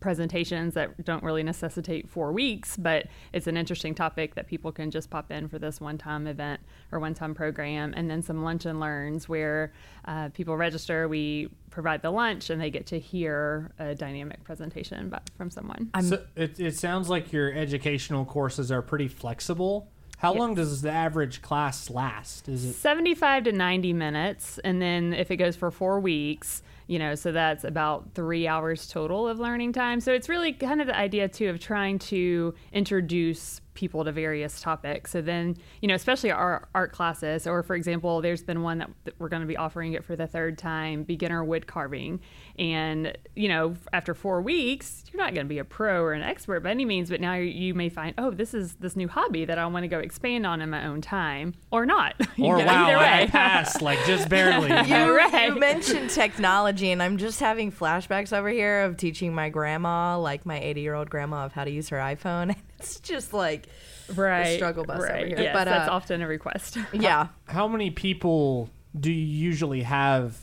presentations 0.00 0.74
that 0.74 1.04
don't 1.04 1.22
really 1.22 1.42
necessitate 1.42 2.08
four 2.08 2.32
weeks, 2.32 2.76
but 2.76 3.06
it's 3.32 3.46
an 3.46 3.56
interesting 3.56 3.94
topic 3.94 4.34
that 4.34 4.46
people 4.46 4.72
can 4.72 4.90
just 4.90 5.10
pop 5.10 5.30
in 5.30 5.48
for 5.48 5.58
this 5.58 5.80
one 5.80 5.98
time 5.98 6.26
event 6.26 6.60
or 6.92 6.98
one 6.98 7.14
time 7.14 7.34
program. 7.34 7.94
And 7.96 8.10
then 8.10 8.22
some 8.22 8.42
lunch 8.42 8.66
and 8.66 8.80
learns 8.80 9.28
where 9.28 9.72
uh, 10.04 10.30
people 10.30 10.56
register, 10.56 11.08
we 11.08 11.48
provide 11.70 12.02
the 12.02 12.10
lunch, 12.10 12.50
and 12.50 12.60
they 12.60 12.70
get 12.70 12.86
to 12.86 12.98
hear 12.98 13.72
a 13.78 13.94
dynamic 13.94 14.44
presentation 14.44 15.08
by, 15.08 15.20
from 15.36 15.50
someone. 15.50 15.90
so 16.02 16.24
it, 16.36 16.58
it 16.58 16.76
sounds 16.76 17.08
like 17.08 17.32
your 17.32 17.52
educational 17.52 18.24
courses 18.24 18.70
are 18.70 18.82
pretty 18.82 19.08
flexible. 19.08 19.90
How 20.24 20.32
Yes. 20.32 20.38
long 20.40 20.54
does 20.54 20.80
the 20.80 20.90
average 20.90 21.42
class 21.42 21.90
last? 21.90 22.48
Is 22.48 22.64
it 22.64 22.72
75 22.72 23.44
to 23.44 23.52
90 23.52 23.92
minutes 23.92 24.58
and 24.64 24.80
then 24.80 25.12
if 25.12 25.30
it 25.30 25.36
goes 25.36 25.54
for 25.54 25.70
four 25.70 26.00
weeks 26.00 26.62
you 26.86 26.98
know, 26.98 27.14
so 27.14 27.32
that's 27.32 27.64
about 27.64 28.10
three 28.14 28.46
hours 28.46 28.86
total 28.86 29.26
of 29.26 29.38
learning 29.40 29.72
time. 29.72 30.00
So 30.00 30.12
it's 30.12 30.28
really 30.28 30.52
kind 30.52 30.82
of 30.82 30.86
the 30.86 30.96
idea 30.96 31.28
too 31.28 31.48
of 31.48 31.58
trying 31.58 31.98
to 32.00 32.54
introduce 32.74 33.60
people 33.74 34.04
to 34.04 34.12
various 34.12 34.60
topics. 34.60 35.10
So 35.10 35.20
then, 35.20 35.56
you 35.80 35.88
know, 35.88 35.94
especially 35.94 36.30
our 36.30 36.68
art 36.74 36.92
classes, 36.92 37.46
or 37.46 37.62
for 37.62 37.74
example, 37.76 38.20
there's 38.22 38.42
been 38.42 38.62
one 38.62 38.78
that, 38.78 38.90
that 39.04 39.14
we're 39.18 39.28
going 39.28 39.42
to 39.42 39.48
be 39.48 39.56
offering 39.56 39.92
it 39.92 40.04
for 40.04 40.16
the 40.16 40.26
third 40.26 40.56
time, 40.58 41.02
beginner 41.02 41.44
wood 41.44 41.66
carving. 41.66 42.20
And, 42.58 43.16
you 43.34 43.48
know, 43.48 43.74
after 43.92 44.14
four 44.14 44.40
weeks, 44.42 45.04
you're 45.12 45.22
not 45.22 45.34
going 45.34 45.46
to 45.46 45.48
be 45.48 45.58
a 45.58 45.64
pro 45.64 46.02
or 46.02 46.12
an 46.12 46.22
expert 46.22 46.60
by 46.60 46.70
any 46.70 46.84
means, 46.84 47.10
but 47.10 47.20
now 47.20 47.34
you 47.34 47.74
may 47.74 47.88
find, 47.88 48.14
oh, 48.18 48.30
this 48.30 48.54
is 48.54 48.74
this 48.76 48.96
new 48.96 49.08
hobby 49.08 49.44
that 49.44 49.58
I 49.58 49.66
want 49.66 49.82
to 49.84 49.88
go 49.88 49.98
expand 49.98 50.46
on 50.46 50.60
in 50.60 50.70
my 50.70 50.86
own 50.86 51.00
time, 51.00 51.54
or 51.70 51.84
not. 51.86 52.14
You 52.36 52.46
Or 52.46 52.58
know, 52.58 52.64
wow, 52.66 52.86
either 52.88 52.98
I 52.98 53.26
passed 53.28 53.80
like 53.80 53.98
just 54.06 54.28
barely. 54.28 54.68
You, 54.88 55.16
Right. 55.16 55.46
you 55.48 55.54
mentioned 55.58 56.10
technology, 56.10 56.90
and 56.90 57.02
I'm 57.02 57.16
just 57.16 57.38
having 57.40 57.70
flashbacks 57.70 58.32
over 58.36 58.48
here 58.48 58.82
of 58.82 58.96
teaching 58.96 59.32
my 59.34 59.48
grandma, 59.50 60.18
like 60.18 60.44
my 60.44 60.58
80 60.60 60.80
year 60.80 60.94
old 60.94 61.10
grandma, 61.10 61.44
of 61.44 61.52
how 61.52 61.64
to 61.64 61.70
use 61.70 61.88
her 61.90 61.98
iPhone. 61.98 62.56
It's 62.84 63.00
just 63.00 63.32
like, 63.32 63.66
right. 64.14 64.56
struggle 64.56 64.84
bus 64.84 64.98
over 64.98 65.16
here. 65.16 65.36
Yes, 65.38 65.54
But, 65.54 65.64
that's 65.64 65.88
uh, 65.88 65.92
often 65.92 66.22
a 66.22 66.28
request. 66.28 66.78
yeah. 66.92 67.28
How 67.46 67.66
many 67.66 67.90
people 67.90 68.70
do 68.98 69.10
you 69.10 69.24
usually 69.24 69.82
have 69.82 70.38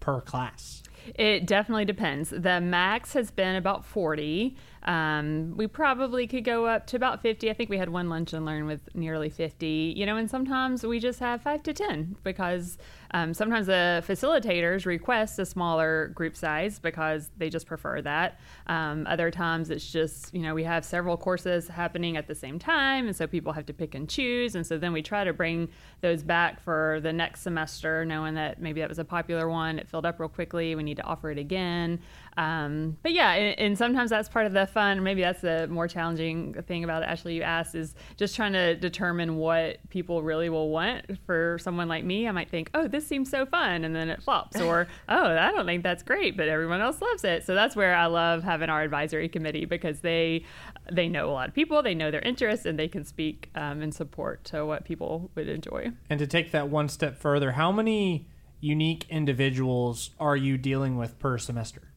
per 0.00 0.20
class? 0.20 0.82
It 1.14 1.46
definitely 1.46 1.84
depends. 1.84 2.30
The 2.30 2.60
max 2.60 3.12
has 3.12 3.30
been 3.30 3.56
about 3.56 3.84
40. 3.84 4.56
Um, 4.84 5.54
we 5.56 5.66
probably 5.66 6.26
could 6.26 6.44
go 6.44 6.66
up 6.66 6.86
to 6.88 6.96
about 6.96 7.20
50. 7.20 7.50
I 7.50 7.54
think 7.54 7.68
we 7.70 7.78
had 7.78 7.90
one 7.90 8.08
lunch 8.08 8.32
and 8.32 8.44
learn 8.46 8.66
with 8.66 8.80
nearly 8.94 9.28
50, 9.28 9.94
you 9.96 10.06
know, 10.06 10.16
and 10.16 10.30
sometimes 10.30 10.84
we 10.84 10.98
just 10.98 11.20
have 11.20 11.42
five 11.42 11.62
to 11.64 11.72
10 11.72 12.16
because 12.22 12.78
um, 13.14 13.32
sometimes 13.32 13.68
the 13.68 14.02
facilitators 14.06 14.86
request 14.86 15.38
a 15.38 15.46
smaller 15.46 16.08
group 16.08 16.36
size 16.36 16.80
because 16.80 17.30
they 17.36 17.48
just 17.48 17.64
prefer 17.64 18.02
that. 18.02 18.40
Um, 18.66 19.06
other 19.08 19.30
times 19.30 19.70
it's 19.70 19.88
just, 19.90 20.34
you 20.34 20.42
know, 20.42 20.52
we 20.52 20.64
have 20.64 20.84
several 20.84 21.16
courses 21.16 21.68
happening 21.68 22.16
at 22.16 22.26
the 22.26 22.34
same 22.34 22.58
time, 22.58 23.06
and 23.06 23.14
so 23.14 23.28
people 23.28 23.52
have 23.52 23.66
to 23.66 23.72
pick 23.72 23.94
and 23.94 24.10
choose. 24.10 24.56
And 24.56 24.66
so 24.66 24.78
then 24.78 24.92
we 24.92 25.00
try 25.00 25.22
to 25.22 25.32
bring 25.32 25.68
those 26.00 26.24
back 26.24 26.60
for 26.60 26.98
the 27.04 27.12
next 27.12 27.42
semester, 27.42 28.04
knowing 28.04 28.34
that 28.34 28.60
maybe 28.60 28.80
that 28.80 28.88
was 28.88 28.98
a 28.98 29.04
popular 29.04 29.48
one, 29.48 29.78
it 29.78 29.88
filled 29.88 30.06
up 30.06 30.18
real 30.18 30.28
quickly, 30.28 30.74
we 30.74 30.82
need 30.82 30.96
to 30.96 31.04
offer 31.04 31.30
it 31.30 31.38
again. 31.38 32.00
Um, 32.36 32.96
but 33.04 33.12
yeah, 33.12 33.30
and, 33.34 33.58
and 33.60 33.78
sometimes 33.78 34.10
that's 34.10 34.28
part 34.28 34.46
of 34.46 34.52
the 34.52 34.66
fun. 34.66 35.00
Maybe 35.04 35.22
that's 35.22 35.40
the 35.40 35.68
more 35.68 35.86
challenging 35.86 36.54
thing 36.66 36.82
about 36.82 37.04
it. 37.04 37.06
Ashley, 37.06 37.34
you 37.34 37.42
asked 37.42 37.76
is 37.76 37.94
just 38.16 38.34
trying 38.34 38.54
to 38.54 38.74
determine 38.74 39.36
what 39.36 39.78
people 39.88 40.20
really 40.20 40.48
will 40.48 40.70
want. 40.70 41.04
For 41.26 41.58
someone 41.60 41.86
like 41.86 42.04
me, 42.04 42.26
I 42.26 42.32
might 42.32 42.50
think, 42.50 42.70
oh, 42.74 42.88
this 42.88 43.03
seems 43.04 43.30
so 43.30 43.46
fun, 43.46 43.84
and 43.84 43.94
then 43.94 44.08
it 44.08 44.22
flops, 44.22 44.60
or 44.60 44.86
oh, 45.08 45.36
I 45.36 45.50
don't 45.50 45.66
think 45.66 45.82
that's 45.82 46.02
great, 46.02 46.36
but 46.36 46.48
everyone 46.48 46.80
else 46.80 47.00
loves 47.00 47.24
it. 47.24 47.44
So 47.44 47.54
that's 47.54 47.76
where 47.76 47.94
I 47.94 48.06
love 48.06 48.42
having 48.42 48.70
our 48.70 48.82
advisory 48.82 49.28
committee 49.28 49.64
because 49.64 50.00
they 50.00 50.44
they 50.90 51.08
know 51.08 51.30
a 51.30 51.32
lot 51.32 51.48
of 51.48 51.54
people, 51.54 51.82
they 51.82 51.94
know 51.94 52.10
their 52.10 52.20
interests, 52.20 52.66
and 52.66 52.78
they 52.78 52.88
can 52.88 53.04
speak 53.04 53.50
um, 53.54 53.82
in 53.82 53.92
support 53.92 54.44
to 54.44 54.64
what 54.64 54.84
people 54.84 55.30
would 55.34 55.48
enjoy. 55.48 55.92
And 56.10 56.18
to 56.18 56.26
take 56.26 56.50
that 56.52 56.68
one 56.68 56.88
step 56.88 57.16
further, 57.16 57.52
how 57.52 57.72
many 57.72 58.28
unique 58.60 59.06
individuals 59.08 60.10
are 60.18 60.36
you 60.36 60.56
dealing 60.56 60.96
with 60.96 61.18
per 61.18 61.38
semester? 61.38 61.93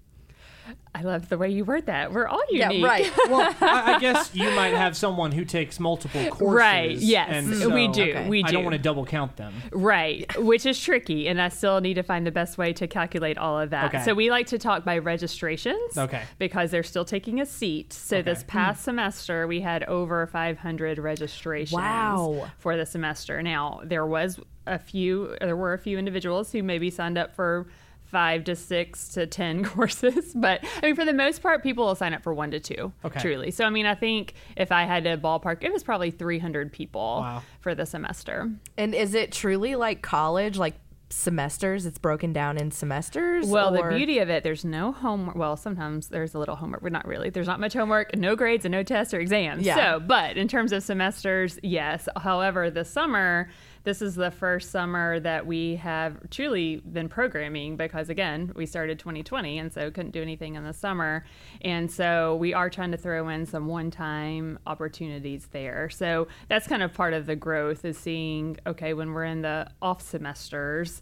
I 0.97 1.01
love 1.03 1.29
the 1.29 1.37
way 1.37 1.49
you 1.49 1.63
word 1.63 1.85
that. 1.85 2.11
We're 2.11 2.27
all 2.27 2.41
unique. 2.49 2.81
Yeah, 2.81 2.87
right. 2.87 3.11
Well, 3.27 3.55
I, 3.61 3.95
I 3.95 3.99
guess 3.99 4.33
you 4.33 4.49
might 4.51 4.73
have 4.73 4.95
someone 4.97 5.31
who 5.31 5.45
takes 5.45 5.79
multiple 5.79 6.25
courses. 6.29 6.57
Right, 6.57 6.97
yes, 6.97 7.29
and 7.31 7.73
we 7.73 7.87
do, 7.87 8.03
Okay. 8.03 8.27
we 8.27 8.43
I 8.43 8.47
do. 8.47 8.53
don't 8.53 8.63
want 8.63 8.73
to 8.73 8.81
double 8.81 9.05
count 9.05 9.35
them. 9.35 9.53
Right, 9.71 10.25
which 10.41 10.65
is 10.65 10.81
tricky, 10.81 11.27
and 11.27 11.41
I 11.41 11.49
still 11.49 11.81
need 11.81 11.95
to 11.95 12.03
find 12.03 12.25
the 12.25 12.31
best 12.31 12.57
way 12.57 12.73
to 12.73 12.87
calculate 12.87 13.37
all 13.37 13.59
of 13.59 13.69
that. 13.71 13.93
Okay. 13.93 14.03
So 14.03 14.15
we 14.15 14.31
like 14.31 14.47
to 14.47 14.57
talk 14.57 14.85
by 14.85 14.97
registrations. 14.97 15.97
Okay. 15.97 16.23
Because 16.39 16.71
they're 16.71 16.83
still 16.83 17.05
taking 17.05 17.41
a 17.41 17.45
seat. 17.45 17.93
So 17.93 18.21
this 18.21 18.43
past 18.47 18.79
hmm. 18.79 18.85
semester 18.85 19.45
we 19.45 19.61
had 19.61 19.83
over 19.83 20.25
500 20.25 20.97
registrations. 20.97 21.73
Wow. 21.73 22.49
For 22.57 22.75
the 22.75 22.85
semester. 22.85 23.43
Now 23.43 23.81
there 23.83 24.05
was 24.05 24.39
a 24.65 24.79
few. 24.79 25.35
There 25.41 25.55
were 25.55 25.73
a 25.73 25.79
few 25.79 25.97
individuals 25.97 26.51
who 26.51 26.63
maybe 26.63 26.89
signed 26.89 27.17
up 27.17 27.35
for. 27.35 27.67
Five 28.11 28.45
to 28.45 28.55
six 28.55 29.09
to 29.09 29.27
ten 29.27 29.63
courses, 29.65 30.33
but 30.33 30.63
I 30.81 30.85
mean, 30.87 30.95
for 30.95 31.03
the 31.03 31.13
most 31.13 31.41
part, 31.41 31.61
people 31.61 31.85
will 31.85 31.95
sign 31.95 32.13
up 32.13 32.23
for 32.23 32.33
one 32.33 32.51
to 32.51 32.59
two. 32.59 32.93
Okay. 33.03 33.19
Truly, 33.19 33.51
so 33.51 33.65
I 33.65 33.69
mean, 33.69 33.85
I 33.85 33.95
think 33.95 34.33
if 34.55 34.71
I 34.71 34.83
had 34.85 35.03
to 35.03 35.17
ballpark, 35.17 35.57
it 35.61 35.73
was 35.73 35.83
probably 35.83 36.11
300 36.11 36.71
people 36.71 37.17
Wow. 37.21 37.43
for 37.59 37.75
the 37.75 37.85
semester. 37.85 38.49
And 38.77 38.95
is 38.95 39.13
it 39.13 39.31
truly 39.33 39.75
like 39.75 40.01
college, 40.01 40.57
like 40.57 40.75
semesters? 41.09 41.85
It's 41.85 41.97
broken 41.97 42.31
down 42.33 42.57
in 42.57 42.71
semesters? 42.71 43.47
Well, 43.47 43.75
or- 43.77 43.89
the 43.91 43.95
beauty 43.97 44.19
of 44.19 44.29
it, 44.29 44.43
there's 44.43 44.63
no 44.65 44.91
homework. 44.91 45.35
Well, 45.35 45.57
sometimes 45.57 46.07
there's 46.09 46.33
a 46.33 46.39
little 46.39 46.55
homework, 46.55 46.81
but 46.83 46.91
not 46.91 47.07
really. 47.07 47.29
There's 47.29 47.47
not 47.47 47.59
much 47.59 47.73
homework, 47.73 48.15
no 48.15 48.35
grades, 48.35 48.65
and 48.65 48.71
no 48.71 48.83
tests 48.83 49.13
or 49.13 49.19
exams. 49.19 49.65
Yeah. 49.65 49.75
So, 49.75 49.99
but 49.99 50.37
in 50.37 50.47
terms 50.47 50.71
of 50.71 50.83
semesters, 50.83 51.59
yes. 51.63 52.07
However, 52.17 52.69
the 52.69 52.85
summer, 52.85 53.49
this 53.87 54.01
is 54.01 54.15
the 54.15 54.29
first 54.29 54.69
summer 54.69 55.17
that 55.17 55.47
we 55.47 55.77
have 55.77 56.29
truly 56.29 56.81
been 56.91 57.07
programming 57.07 57.77
because, 57.77 58.09
again, 58.09 58.51
we 58.53 58.65
started 58.65 58.99
2020 58.99 59.59
and 59.59 59.71
so 59.71 59.89
couldn't 59.89 60.11
do 60.11 60.21
anything 60.21 60.55
in 60.55 60.65
the 60.65 60.73
summer. 60.73 61.23
And 61.61 61.89
so 61.89 62.35
we 62.35 62.53
are 62.53 62.69
trying 62.69 62.91
to 62.91 62.97
throw 62.97 63.29
in 63.29 63.45
some 63.45 63.67
one 63.67 63.89
time 63.89 64.59
opportunities 64.67 65.47
there. 65.53 65.89
So 65.89 66.27
that's 66.49 66.67
kind 66.67 66.83
of 66.83 66.93
part 66.93 67.13
of 67.13 67.27
the 67.27 67.37
growth 67.37 67.85
is 67.85 67.97
seeing, 67.97 68.57
okay, 68.67 68.93
when 68.93 69.13
we're 69.13 69.23
in 69.23 69.41
the 69.41 69.69
off 69.81 70.01
semesters, 70.01 71.01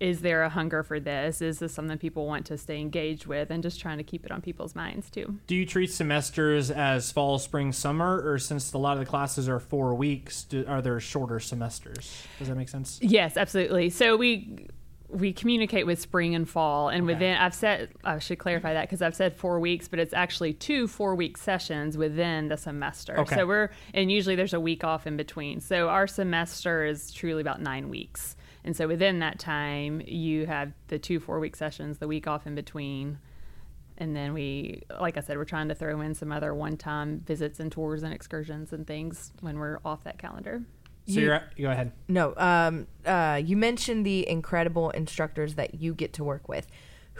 is 0.00 0.20
there 0.20 0.42
a 0.42 0.48
hunger 0.48 0.82
for 0.82 1.00
this? 1.00 1.42
Is 1.42 1.58
this 1.58 1.72
something 1.72 1.98
people 1.98 2.26
want 2.26 2.46
to 2.46 2.58
stay 2.58 2.80
engaged 2.80 3.26
with? 3.26 3.50
And 3.50 3.62
just 3.62 3.80
trying 3.80 3.98
to 3.98 4.04
keep 4.04 4.24
it 4.24 4.30
on 4.30 4.40
people's 4.40 4.74
minds 4.74 5.10
too. 5.10 5.38
Do 5.46 5.54
you 5.54 5.66
treat 5.66 5.90
semesters 5.90 6.70
as 6.70 7.10
fall, 7.10 7.38
spring, 7.38 7.72
summer, 7.72 8.22
or 8.24 8.38
since 8.38 8.72
a 8.72 8.78
lot 8.78 8.92
of 8.94 9.00
the 9.00 9.06
classes 9.06 9.48
are 9.48 9.60
four 9.60 9.94
weeks, 9.94 10.44
do, 10.44 10.64
are 10.66 10.82
there 10.82 10.98
shorter 11.00 11.40
semesters? 11.40 12.26
Does 12.38 12.48
that 12.48 12.56
make 12.56 12.68
sense? 12.68 12.98
Yes, 13.02 13.36
absolutely. 13.36 13.90
So 13.90 14.16
we 14.16 14.68
we 15.08 15.32
communicate 15.32 15.86
with 15.86 15.98
spring 16.00 16.34
and 16.34 16.48
fall, 16.48 16.88
and 16.90 17.04
Okay. 17.04 17.14
within 17.14 17.36
I've 17.38 17.54
said 17.54 17.90
I 18.04 18.18
should 18.18 18.38
clarify 18.38 18.74
that 18.74 18.82
because 18.82 19.00
I've 19.00 19.14
said 19.14 19.34
four 19.34 19.58
weeks, 19.58 19.88
but 19.88 19.98
it's 19.98 20.12
actually 20.12 20.52
two 20.52 20.86
four 20.86 21.14
week 21.14 21.38
sessions 21.38 21.96
within 21.96 22.48
the 22.48 22.56
semester. 22.58 23.18
Okay. 23.20 23.36
So 23.36 23.46
we're 23.46 23.70
and 23.94 24.12
usually 24.12 24.36
there's 24.36 24.52
a 24.54 24.60
week 24.60 24.84
off 24.84 25.06
in 25.06 25.16
between. 25.16 25.60
So 25.60 25.88
our 25.88 26.06
semester 26.06 26.84
is 26.84 27.10
truly 27.10 27.40
about 27.40 27.60
nine 27.62 27.88
weeks, 27.88 28.36
and 28.64 28.76
so 28.76 28.86
within 28.86 29.20
that 29.20 29.38
time 29.38 30.02
you 30.06 30.44
have 30.46 30.72
the 30.88 30.98
two 30.98 31.20
four 31.20 31.40
week 31.40 31.56
sessions, 31.56 31.98
the 31.98 32.08
week 32.08 32.26
off 32.26 32.46
in 32.46 32.54
between. 32.54 33.18
And 34.00 34.14
then 34.14 34.32
we, 34.32 34.84
like 35.00 35.16
I 35.16 35.20
said, 35.20 35.36
we're 35.36 35.44
trying 35.44 35.66
to 35.70 35.74
throw 35.74 36.00
in 36.02 36.14
some 36.14 36.30
other 36.30 36.54
one-time 36.54 37.18
visits 37.26 37.58
and 37.58 37.72
tours 37.72 38.04
and 38.04 38.14
excursions 38.14 38.72
and 38.72 38.86
things 38.86 39.32
when 39.40 39.58
we're 39.58 39.80
off 39.84 40.04
that 40.04 40.18
calendar. 40.18 40.62
So 41.08 41.20
You- 41.20 41.26
you, 41.26 41.32
are 41.32 41.42
you 41.56 41.66
go 41.66 41.70
ahead. 41.72 41.92
No, 42.06 42.34
um, 42.36 42.86
uh, 43.06 43.40
you 43.42 43.56
mentioned 43.56 44.04
the 44.04 44.28
incredible 44.28 44.90
instructors 44.90 45.54
that 45.54 45.80
you 45.80 45.94
get 45.94 46.12
to 46.14 46.24
work 46.24 46.48
with. 46.48 46.66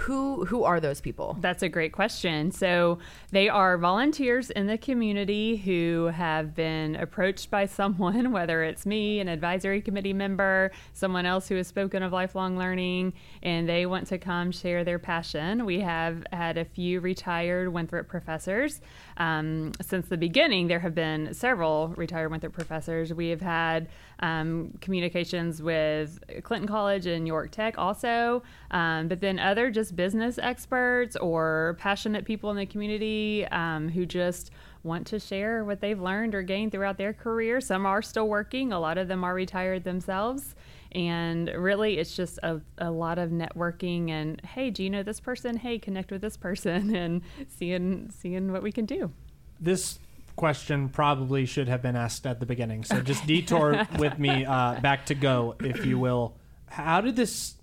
Who 0.03 0.45
who 0.45 0.63
are 0.63 0.79
those 0.79 1.01
people? 1.01 1.37
That's 1.41 1.61
a 1.65 1.69
great 1.69 1.91
question. 1.91 2.53
So, 2.53 3.01
they 3.33 3.49
are 3.49 3.77
volunteers 3.77 4.49
in 4.51 4.69
the 4.69 4.79
community 4.79 5.57
who 5.57 6.11
have 6.15 6.55
been 6.55 6.95
approached 6.95 7.51
by 7.51 7.67
someone, 7.81 8.31
whether 8.31 8.63
it's 8.63 8.87
me, 8.87 9.19
an 9.19 9.27
advisory 9.27 9.81
committee 9.81 10.13
member, 10.13 10.71
someone 10.93 11.27
else 11.27 11.49
who 11.49 11.57
has 11.57 11.67
spoken 11.67 12.05
of 12.05 12.13
lifelong 12.13 12.57
learning, 12.57 13.13
and 13.43 13.69
they 13.69 13.87
want 13.87 14.07
to 14.07 14.19
come 14.19 14.53
share 14.53 14.85
their 14.85 15.01
passion. 15.01 15.65
We 15.67 15.81
have 15.81 16.25
had 16.33 16.59
a 16.59 16.65
few 16.65 17.01
retired 17.01 17.69
Winthrop 17.73 18.07
professors. 18.07 18.81
Um, 19.19 19.73
since 19.83 20.07
the 20.07 20.17
beginning, 20.17 20.69
there 20.69 20.79
have 20.79 20.95
been 20.95 21.35
several 21.35 21.89
retired 21.97 22.31
Winthrop 22.31 22.53
professors. 22.53 23.13
We 23.13 23.29
have 23.29 23.41
had 23.41 23.89
um, 24.21 24.79
communications 24.81 25.61
with 25.61 26.21
Clinton 26.45 26.69
College 26.69 27.07
and 27.07 27.27
York 27.27 27.51
Tech 27.51 27.77
also, 27.77 28.43
um, 28.71 29.09
but 29.09 29.21
then 29.21 29.39
other 29.39 29.71
just 29.71 29.97
business 29.97 30.39
experts 30.39 31.17
or 31.17 31.77
passionate 31.81 32.25
people 32.25 32.51
in 32.51 32.57
the 32.57 32.67
community 32.67 33.47
um, 33.49 33.89
who 33.89 34.07
just 34.07 34.53
want 34.85 35.07
to 35.09 35.19
share 35.19 35.65
what 35.65 35.81
they've 35.81 36.01
learned 36.01 36.35
or 36.35 36.43
gained 36.43 36.71
throughout 36.71 36.97
their 36.97 37.13
career. 37.13 37.61
Some 37.61 37.87
are 37.87 38.03
still 38.03 38.29
working, 38.29 38.73
a 38.73 38.79
lot 38.79 38.99
of 38.99 39.09
them 39.09 39.25
are 39.25 39.35
retired 39.35 39.85
themselves. 39.85 40.55
And 40.93 41.49
really, 41.49 41.99
it's 41.99 42.17
just 42.17 42.39
a, 42.43 42.61
a 42.79 42.91
lot 42.91 43.19
of 43.19 43.31
networking 43.31 44.11
and 44.11 44.41
hey, 44.45 44.71
do 44.71 44.83
you 44.83 44.91
know 44.91 45.03
this 45.03 45.21
person? 45.21 45.57
Hey, 45.57 45.79
connect 45.79 46.11
with 46.11 46.21
this 46.21 46.37
person 46.37 46.95
and 46.97 47.23
seeing 47.49 48.11
seeing 48.11 48.53
what 48.53 48.63
we 48.63 48.73
can 48.73 48.87
do. 48.87 49.13
This 49.61 49.99
question 50.37 50.89
probably 50.89 51.45
should 51.45 51.69
have 51.69 51.83
been 51.83 51.97
asked 51.97 52.27
at 52.27 52.41
the 52.41 52.47
beginning. 52.47 52.85
So 52.85 53.01
just 53.01 53.27
detour 53.27 53.87
with 53.99 54.19
me 54.19 54.47
uh, 54.47 54.81
back 54.81 55.07
to 55.07 55.15
go, 55.15 55.57
if 55.61 55.85
you 55.85 55.99
will. 55.99 56.37
How 56.67 57.01
did 57.01 57.17
this 57.17 57.57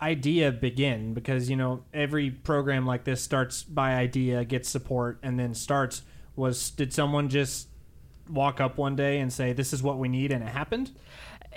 idea 0.00 0.52
begin? 0.52 1.12
Because 1.12 1.50
you 1.50 1.56
know 1.56 1.84
every 1.92 2.30
program 2.30 2.86
like 2.86 3.04
this 3.04 3.20
starts 3.20 3.62
by 3.62 3.94
idea, 3.94 4.44
gets 4.44 4.70
support, 4.70 5.18
and 5.22 5.38
then 5.38 5.52
starts. 5.52 6.02
Was 6.36 6.70
did 6.70 6.94
someone 6.94 7.28
just 7.28 7.68
walk 8.28 8.60
up 8.60 8.78
one 8.78 8.96
day 8.96 9.18
and 9.18 9.32
say, 9.32 9.52
"This 9.52 9.72
is 9.72 9.82
what 9.82 9.98
we 9.98 10.08
need," 10.08 10.32
and 10.32 10.42
it 10.42 10.48
happened? 10.48 10.92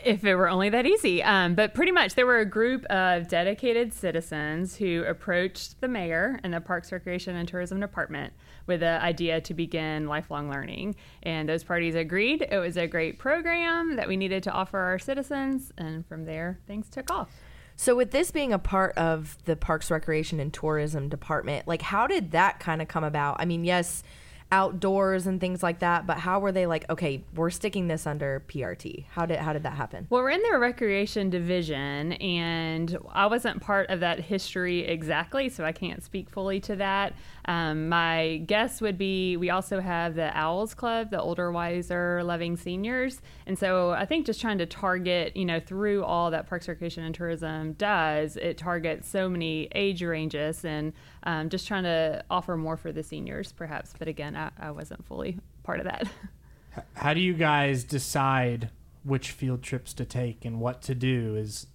If 0.03 0.25
it 0.25 0.35
were 0.35 0.49
only 0.49 0.69
that 0.69 0.85
easy. 0.85 1.21
Um, 1.23 1.55
but 1.55 1.73
pretty 1.73 1.91
much, 1.91 2.15
there 2.15 2.25
were 2.25 2.39
a 2.39 2.45
group 2.45 2.83
of 2.85 3.27
dedicated 3.27 3.93
citizens 3.93 4.75
who 4.75 5.03
approached 5.07 5.79
the 5.81 5.87
mayor 5.87 6.39
and 6.43 6.53
the 6.53 6.59
Parks, 6.59 6.91
Recreation, 6.91 7.35
and 7.35 7.47
Tourism 7.47 7.79
Department 7.79 8.33
with 8.65 8.79
the 8.79 9.01
idea 9.01 9.39
to 9.41 9.53
begin 9.53 10.07
lifelong 10.07 10.49
learning. 10.49 10.95
And 11.21 11.47
those 11.47 11.63
parties 11.63 11.95
agreed. 11.95 12.45
It 12.49 12.57
was 12.57 12.75
a 12.75 12.87
great 12.87 13.19
program 13.19 13.95
that 13.95 14.07
we 14.07 14.17
needed 14.17 14.43
to 14.43 14.51
offer 14.51 14.79
our 14.79 14.99
citizens. 14.99 15.71
And 15.77 16.05
from 16.05 16.25
there, 16.25 16.59
things 16.67 16.89
took 16.89 17.11
off. 17.11 17.29
So, 17.75 17.95
with 17.95 18.11
this 18.11 18.31
being 18.31 18.53
a 18.53 18.59
part 18.59 18.95
of 18.97 19.37
the 19.45 19.55
Parks, 19.55 19.89
Recreation, 19.89 20.39
and 20.39 20.53
Tourism 20.53 21.09
Department, 21.09 21.67
like 21.67 21.81
how 21.81 22.07
did 22.07 22.31
that 22.31 22.59
kind 22.59 22.81
of 22.81 22.87
come 22.87 23.03
about? 23.03 23.37
I 23.39 23.45
mean, 23.45 23.63
yes, 23.63 24.03
outdoors 24.53 25.25
and 25.25 25.41
things 25.41 25.63
like 25.63 25.79
that, 25.79 26.05
but 26.05 26.19
how 26.19 26.39
were 26.39 26.51
they 26.51 26.67
like, 26.67 26.87
okay, 26.87 27.23
we're 27.33 27.49
sticking 27.49 27.87
this 27.87 28.05
under 28.05 28.43
PRT? 28.47 29.05
How 29.09 29.25
did 29.25 29.39
how 29.39 29.51
did 29.51 29.63
that 29.63 29.73
happen? 29.73 30.05
Well, 30.11 30.21
we're 30.21 30.29
in 30.29 30.43
their 30.43 30.59
recreation 30.59 31.31
division, 31.31 32.13
and 32.13 32.95
I 33.11 33.25
wasn't 33.25 33.61
part 33.61 33.89
of 33.89 34.01
that 34.01 34.19
history 34.19 34.85
exactly, 34.85 35.49
so 35.49 35.65
I 35.65 35.71
can't 35.71 36.03
speak 36.03 36.29
fully 36.29 36.59
to 36.61 36.75
that. 36.75 37.15
Um, 37.45 37.89
my 37.89 38.43
guess 38.45 38.79
would 38.79 38.95
be 38.95 39.37
we 39.37 39.49
also 39.49 39.81
have 39.81 40.13
the 40.13 40.29
Owls 40.37 40.75
Club, 40.75 41.09
the 41.09 41.19
older, 41.19 41.51
wiser, 41.51 42.23
loving 42.23 42.55
seniors, 42.55 43.21
and 43.47 43.57
so 43.57 43.89
I 43.89 44.05
think 44.05 44.27
just 44.27 44.39
trying 44.39 44.59
to 44.59 44.67
target, 44.67 45.35
you 45.35 45.45
know, 45.45 45.59
through 45.59 46.03
all 46.03 46.29
that 46.29 46.45
Parks, 46.45 46.67
Recreation, 46.67 47.03
and 47.03 47.15
Tourism 47.15 47.73
does, 47.73 48.37
it 48.37 48.59
targets 48.59 49.09
so 49.09 49.27
many 49.27 49.67
age 49.73 50.03
ranges, 50.03 50.63
and 50.63 50.93
um, 51.23 51.49
just 51.49 51.67
trying 51.67 51.83
to 51.83 52.23
offer 52.29 52.57
more 52.57 52.77
for 52.77 52.91
the 52.91 53.03
seniors, 53.03 53.51
perhaps. 53.51 53.93
But 53.97 54.07
again, 54.07 54.35
I, 54.35 54.51
I 54.59 54.71
wasn't 54.71 55.05
fully 55.05 55.39
part 55.63 55.79
of 55.79 55.85
that. 55.85 56.07
How 56.95 57.13
do 57.13 57.19
you 57.19 57.33
guys 57.33 57.83
decide 57.83 58.69
which 59.03 59.31
field 59.31 59.61
trips 59.61 59.93
to 59.93 60.05
take 60.05 60.45
and 60.45 60.59
what 60.59 60.81
to 60.83 60.95
do? 60.95 61.35
Is 61.35 61.67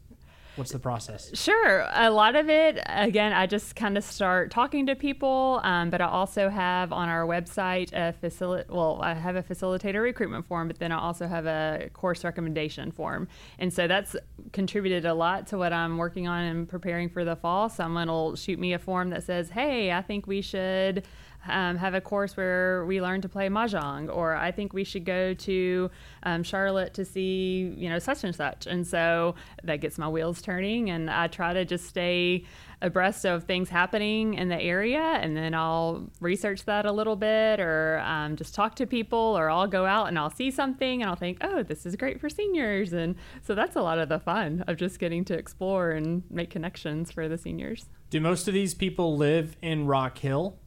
what's 0.59 0.73
the 0.73 0.79
process? 0.79 1.31
Sure. 1.39 1.87
A 1.93 2.11
lot 2.11 2.37
of 2.37 2.51
it, 2.51 2.81
again, 2.87 3.33
I 3.33 3.47
just 3.47 3.77
kind 3.77 3.97
of 3.97 4.05
start 4.05 4.51
talking 4.51 4.87
to 4.87 4.95
people, 4.95 5.61
um, 5.63 5.89
but 5.89 6.01
I 6.01 6.07
also 6.07 6.49
have 6.49 6.93
on 6.93 7.09
our 7.09 7.27
website 7.27 7.93
a 7.93 8.13
facility. 8.13 8.69
Well, 8.69 9.01
I 9.01 9.15
have 9.15 9.37
a 9.37 9.43
facilitator 9.43 10.03
recruitment 10.03 10.47
form, 10.47 10.69
but 10.69 10.79
then 10.79 10.93
I 10.93 10.99
also 10.99 11.27
have 11.27 11.47
a 11.47 11.89
course 11.93 12.25
recommendation 12.25 12.91
form, 12.91 13.29
and 13.59 13.73
so 13.73 13.87
that's 13.87 14.17
contributed 14.53 15.07
a 15.07 15.15
lot 15.15 15.47
to 15.49 15.59
what 15.59 15.73
I'm 15.73 15.97
working 15.97 16.29
on 16.29 16.45
and 16.45 16.69
preparing 16.69 17.09
for 17.09 17.25
the 17.25 17.37
fall. 17.37 17.69
Someone 17.69 18.09
will 18.09 18.37
shoot 18.37 18.59
me 18.59 18.73
a 18.73 18.79
form 18.79 19.11
that 19.11 19.23
says, 19.23 19.51
"Hey, 19.51 19.93
I 19.93 20.03
think 20.03 20.27
we 20.27 20.43
should." 20.43 21.05
Um, 21.47 21.77
have 21.77 21.95
a 21.95 22.01
course 22.01 22.37
where 22.37 22.85
we 22.87 23.01
learn 23.01 23.21
to 23.23 23.29
play 23.29 23.49
mahjong, 23.49 24.15
or 24.15 24.35
I 24.35 24.51
think 24.51 24.73
we 24.73 24.85
should 24.85 25.05
go 25.05 25.35
to 25.35 25.91
um, 26.23 26.43
Charlotte 26.43 26.95
to 26.95 27.05
see, 27.05 27.73
you 27.77 27.89
know, 27.89 27.99
such 27.99 28.25
and 28.25 28.35
such. 28.35 28.67
And 28.67 28.87
so 28.87 29.35
that 29.65 29.77
gets 29.77 29.99
my 29.99 30.09
wheels 30.09 30.43
turning, 30.43 30.91
and 30.91 31.11
I 31.11 31.29
try 31.29 31.53
to 31.53 31.65
just 31.65 31.87
stay 31.87 32.45
abreast 32.81 33.25
of 33.25 33.43
things 33.45 33.69
happening 33.69 34.35
in 34.35 34.49
the 34.49 34.61
area, 34.61 35.01
and 35.01 35.37
then 35.37 35.53
I'll 35.55 36.09
research 36.21 36.65
that 36.67 36.87
a 36.87 36.93
little 36.93 37.17
bit, 37.17 37.61
or 37.61 38.01
um, 38.05 38.37
just 38.37 38.55
talk 38.55 38.77
to 38.77 38.87
people, 38.87 39.19
or 39.19 39.51
I'll 39.51 39.67
go 39.67 39.85
out 39.85 40.09
and 40.09 40.19
I'll 40.19 40.31
see 40.31 40.51
something, 40.51 41.03
and 41.03 41.11
I'll 41.11 41.17
think, 41.17 41.39
oh, 41.41 41.63
this 41.63 41.87
is 41.87 41.97
great 41.97 42.21
for 42.21 42.29
seniors, 42.31 42.93
and 42.93 43.17
so 43.43 43.55
that's 43.55 43.75
a 43.75 43.83
lot 43.83 43.99
of 43.99 44.09
the 44.09 44.21
fun 44.21 44.65
of 44.69 44.77
just 44.77 45.01
getting 45.01 45.25
to 45.25 45.35
explore 45.35 45.91
and 45.91 46.23
make 46.31 46.51
connections 46.51 47.11
for 47.11 47.29
the 47.29 47.37
seniors. 47.39 47.87
Do 48.11 48.21
most 48.21 48.47
of 48.47 48.55
these 48.55 48.75
people 48.75 49.17
live 49.17 49.57
in 49.61 49.87
Rock 49.87 50.19
Hill? 50.19 50.59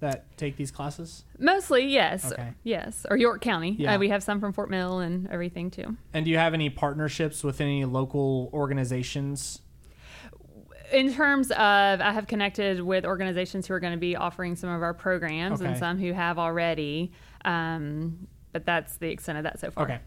That 0.00 0.36
take 0.36 0.56
these 0.56 0.70
classes? 0.70 1.24
Mostly, 1.38 1.86
yes. 1.86 2.32
Okay. 2.32 2.52
Yes, 2.62 3.06
or 3.08 3.16
York 3.16 3.40
County. 3.40 3.76
Yeah. 3.78 3.94
Uh, 3.94 3.98
we 3.98 4.08
have 4.08 4.22
some 4.22 4.40
from 4.40 4.52
Fort 4.52 4.70
Mill 4.70 4.98
and 4.98 5.28
everything 5.28 5.70
too. 5.70 5.96
And 6.12 6.24
do 6.24 6.30
you 6.30 6.38
have 6.38 6.54
any 6.54 6.70
partnerships 6.70 7.44
with 7.44 7.60
any 7.60 7.84
local 7.84 8.50
organizations? 8.52 9.60
In 10.92 11.14
terms 11.14 11.50
of, 11.52 12.00
I 12.00 12.12
have 12.12 12.26
connected 12.26 12.80
with 12.80 13.04
organizations 13.04 13.68
who 13.68 13.74
are 13.74 13.80
going 13.80 13.92
to 13.92 13.98
be 13.98 14.16
offering 14.16 14.56
some 14.56 14.70
of 14.70 14.82
our 14.82 14.94
programs 14.94 15.60
and 15.60 15.78
some 15.78 15.98
who 15.98 16.12
have 16.12 16.38
already. 16.38 17.12
Um, 17.44 18.26
but 18.52 18.66
that's 18.66 18.96
the 18.96 19.08
extent 19.08 19.38
of 19.38 19.44
that 19.44 19.60
so 19.60 19.70
far. 19.70 19.84
Okay. 19.84 20.00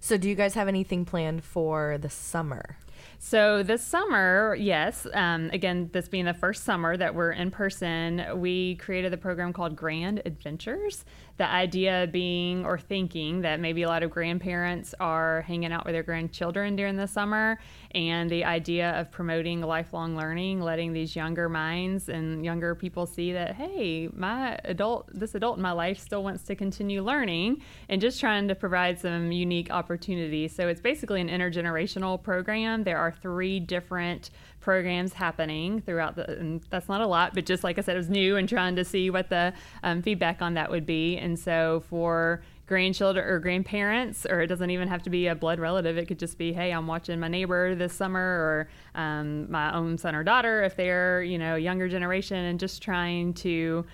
So, 0.00 0.16
do 0.16 0.28
you 0.28 0.34
guys 0.34 0.54
have 0.54 0.68
anything 0.68 1.04
planned 1.04 1.44
for 1.44 1.98
the 1.98 2.08
summer? 2.08 2.78
So 3.18 3.62
this 3.62 3.84
summer, 3.84 4.56
yes, 4.58 5.06
um, 5.12 5.50
again, 5.52 5.90
this 5.92 6.08
being 6.08 6.24
the 6.24 6.34
first 6.34 6.64
summer 6.64 6.96
that 6.96 7.14
we're 7.14 7.32
in 7.32 7.50
person, 7.50 8.24
we 8.36 8.76
created 8.76 9.12
a 9.12 9.16
program 9.16 9.52
called 9.52 9.76
Grand 9.76 10.22
Adventures. 10.24 11.04
The 11.40 11.50
idea 11.50 12.06
being 12.12 12.66
or 12.66 12.78
thinking 12.78 13.40
that 13.40 13.60
maybe 13.60 13.80
a 13.84 13.88
lot 13.88 14.02
of 14.02 14.10
grandparents 14.10 14.94
are 15.00 15.40
hanging 15.40 15.72
out 15.72 15.86
with 15.86 15.94
their 15.94 16.02
grandchildren 16.02 16.76
during 16.76 16.96
the 16.96 17.06
summer, 17.06 17.58
and 17.92 18.28
the 18.28 18.44
idea 18.44 18.90
of 19.00 19.10
promoting 19.10 19.62
lifelong 19.62 20.14
learning, 20.14 20.60
letting 20.60 20.92
these 20.92 21.16
younger 21.16 21.48
minds 21.48 22.10
and 22.10 22.44
younger 22.44 22.74
people 22.74 23.06
see 23.06 23.32
that 23.32 23.54
hey, 23.54 24.10
my 24.12 24.58
adult, 24.66 25.08
this 25.14 25.34
adult 25.34 25.56
in 25.56 25.62
my 25.62 25.72
life 25.72 25.98
still 25.98 26.22
wants 26.22 26.42
to 26.42 26.54
continue 26.54 27.02
learning, 27.02 27.62
and 27.88 28.02
just 28.02 28.20
trying 28.20 28.46
to 28.48 28.54
provide 28.54 28.98
some 29.00 29.32
unique 29.32 29.70
opportunities. 29.70 30.54
So 30.54 30.68
it's 30.68 30.82
basically 30.82 31.22
an 31.22 31.30
intergenerational 31.30 32.22
program. 32.22 32.84
There 32.84 32.98
are 32.98 33.12
three 33.12 33.60
different 33.60 34.28
programs 34.60 35.14
happening 35.14 35.80
throughout 35.80 36.16
the 36.16 36.38
and 36.38 36.60
that's 36.68 36.88
not 36.88 37.00
a 37.00 37.06
lot 37.06 37.34
but 37.34 37.46
just 37.46 37.64
like 37.64 37.78
i 37.78 37.80
said 37.80 37.94
it 37.94 37.98
was 37.98 38.10
new 38.10 38.36
and 38.36 38.48
trying 38.48 38.76
to 38.76 38.84
see 38.84 39.08
what 39.10 39.30
the 39.30 39.52
um, 39.82 40.02
feedback 40.02 40.42
on 40.42 40.54
that 40.54 40.70
would 40.70 40.86
be. 40.86 41.16
And 41.16 41.38
so 41.38 41.82
for 41.88 42.42
grandchildren 42.66 43.26
or 43.26 43.40
grandparents 43.40 44.24
or 44.24 44.42
it 44.42 44.46
doesn't 44.46 44.70
even 44.70 44.86
have 44.86 45.02
to 45.02 45.10
be 45.10 45.26
a 45.26 45.34
blood 45.34 45.58
relative 45.58 45.98
it 45.98 46.06
could 46.06 46.20
just 46.20 46.38
be 46.38 46.52
hey 46.52 46.70
i'm 46.70 46.86
watching 46.86 47.18
my 47.18 47.26
neighbor 47.26 47.74
this 47.74 47.92
summer 47.92 48.20
or 48.20 48.68
um, 48.94 49.50
my 49.50 49.74
own 49.74 49.98
son 49.98 50.14
or 50.14 50.22
daughter 50.22 50.62
if 50.62 50.76
they're 50.76 51.20
you 51.20 51.36
know 51.36 51.56
younger 51.56 51.88
generation 51.88 52.36
and 52.36 52.60
just 52.60 52.80
trying 52.80 53.34
to 53.34 53.84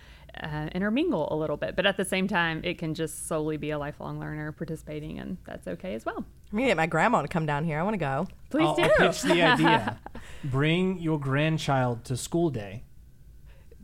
uh, 0.42 0.68
intermingle 0.74 1.28
a 1.32 1.36
little 1.36 1.56
bit 1.56 1.74
but 1.76 1.86
at 1.86 1.96
the 1.96 2.04
same 2.04 2.28
time 2.28 2.60
it 2.64 2.78
can 2.78 2.94
just 2.94 3.26
solely 3.26 3.56
be 3.56 3.70
a 3.70 3.78
lifelong 3.78 4.18
learner 4.20 4.52
participating 4.52 5.18
and 5.18 5.36
that's 5.44 5.66
okay 5.66 5.94
as 5.94 6.04
well 6.04 6.24
I'm 6.52 6.58
gonna 6.58 6.68
get 6.68 6.76
my 6.76 6.86
grandma 6.86 7.22
to 7.22 7.28
come 7.28 7.44
down 7.44 7.64
here. 7.64 7.78
I 7.80 7.82
want 7.82 7.94
to 7.94 7.98
go. 7.98 8.28
please 8.50 8.66
I'll, 8.66 8.76
do 8.76 8.82
I'll 8.82 8.88
pitch 9.08 9.22
the 9.22 9.42
idea. 9.42 9.98
Bring 10.44 10.98
your 10.98 11.18
grandchild 11.18 12.04
to 12.04 12.16
school 12.16 12.50
day. 12.50 12.84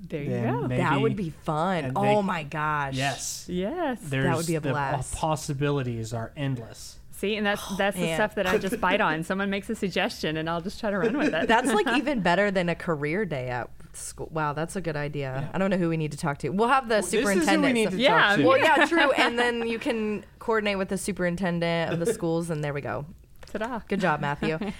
there 0.08 0.22
you 0.22 0.30
go 0.30 0.68
maybe- 0.68 0.80
that 0.80 1.00
would 1.00 1.16
be 1.16 1.30
fun. 1.30 1.92
Oh 1.96 2.02
they- 2.02 2.22
my 2.22 2.42
gosh. 2.44 2.94
Yes. 2.94 3.46
yes 3.48 3.98
There's 4.02 4.36
would 4.36 4.46
be 4.46 4.54
a 4.54 4.60
the 4.60 4.70
blast. 4.70 5.14
possibilities 5.14 6.12
are 6.14 6.32
endless. 6.36 6.98
See, 7.12 7.36
and 7.36 7.46
that's 7.46 7.76
that's 7.76 7.96
the 7.96 8.02
man. 8.06 8.16
stuff 8.16 8.34
that 8.36 8.46
I 8.46 8.58
just 8.58 8.80
bite 8.80 9.00
on. 9.10 9.22
Someone 9.22 9.48
makes 9.50 9.70
a 9.70 9.76
suggestion, 9.76 10.36
and 10.36 10.50
I'll 10.50 10.60
just 10.60 10.80
try 10.80 10.90
to 10.90 10.98
run 10.98 11.16
with 11.16 11.32
it. 11.34 11.46
That's 11.46 11.72
like 11.72 11.86
even 11.96 12.20
better 12.20 12.50
than 12.50 12.68
a 12.68 12.74
career 12.74 13.24
day 13.24 13.48
at 13.48 13.70
school. 13.94 14.28
Wow, 14.32 14.52
that's 14.52 14.76
a 14.76 14.80
good 14.80 14.96
idea. 14.96 15.50
I 15.52 15.58
don't 15.58 15.70
know 15.70 15.76
who 15.76 15.88
we 15.88 15.96
need 15.96 16.12
to 16.12 16.18
talk 16.18 16.38
to. 16.38 16.48
We'll 16.50 16.68
have 16.68 16.88
the 16.88 16.96
This 16.96 17.06
is 17.06 17.12
who 17.12 17.18
we 17.18 17.24
superintendent. 17.24 17.74
need 17.74 17.84
so- 17.84 17.90
to 17.90 17.96
Yeah, 18.02 18.36
to. 18.36 18.44
well, 18.46 18.58
yeah, 18.58 18.86
true. 18.88 19.10
And 19.12 19.38
then 19.38 19.66
you 19.66 19.78
can 19.78 20.24
coordinate 20.38 20.78
with 20.78 20.88
the 20.88 20.98
superintendent 20.98 21.92
of 21.92 21.98
the 22.00 22.06
schools, 22.14 22.50
and 22.50 22.62
there 22.64 22.72
we 22.72 22.80
go. 22.80 23.06
Ta-da. 23.52 23.80
Good 23.88 24.00
job, 24.00 24.20
Matthew. 24.20 24.58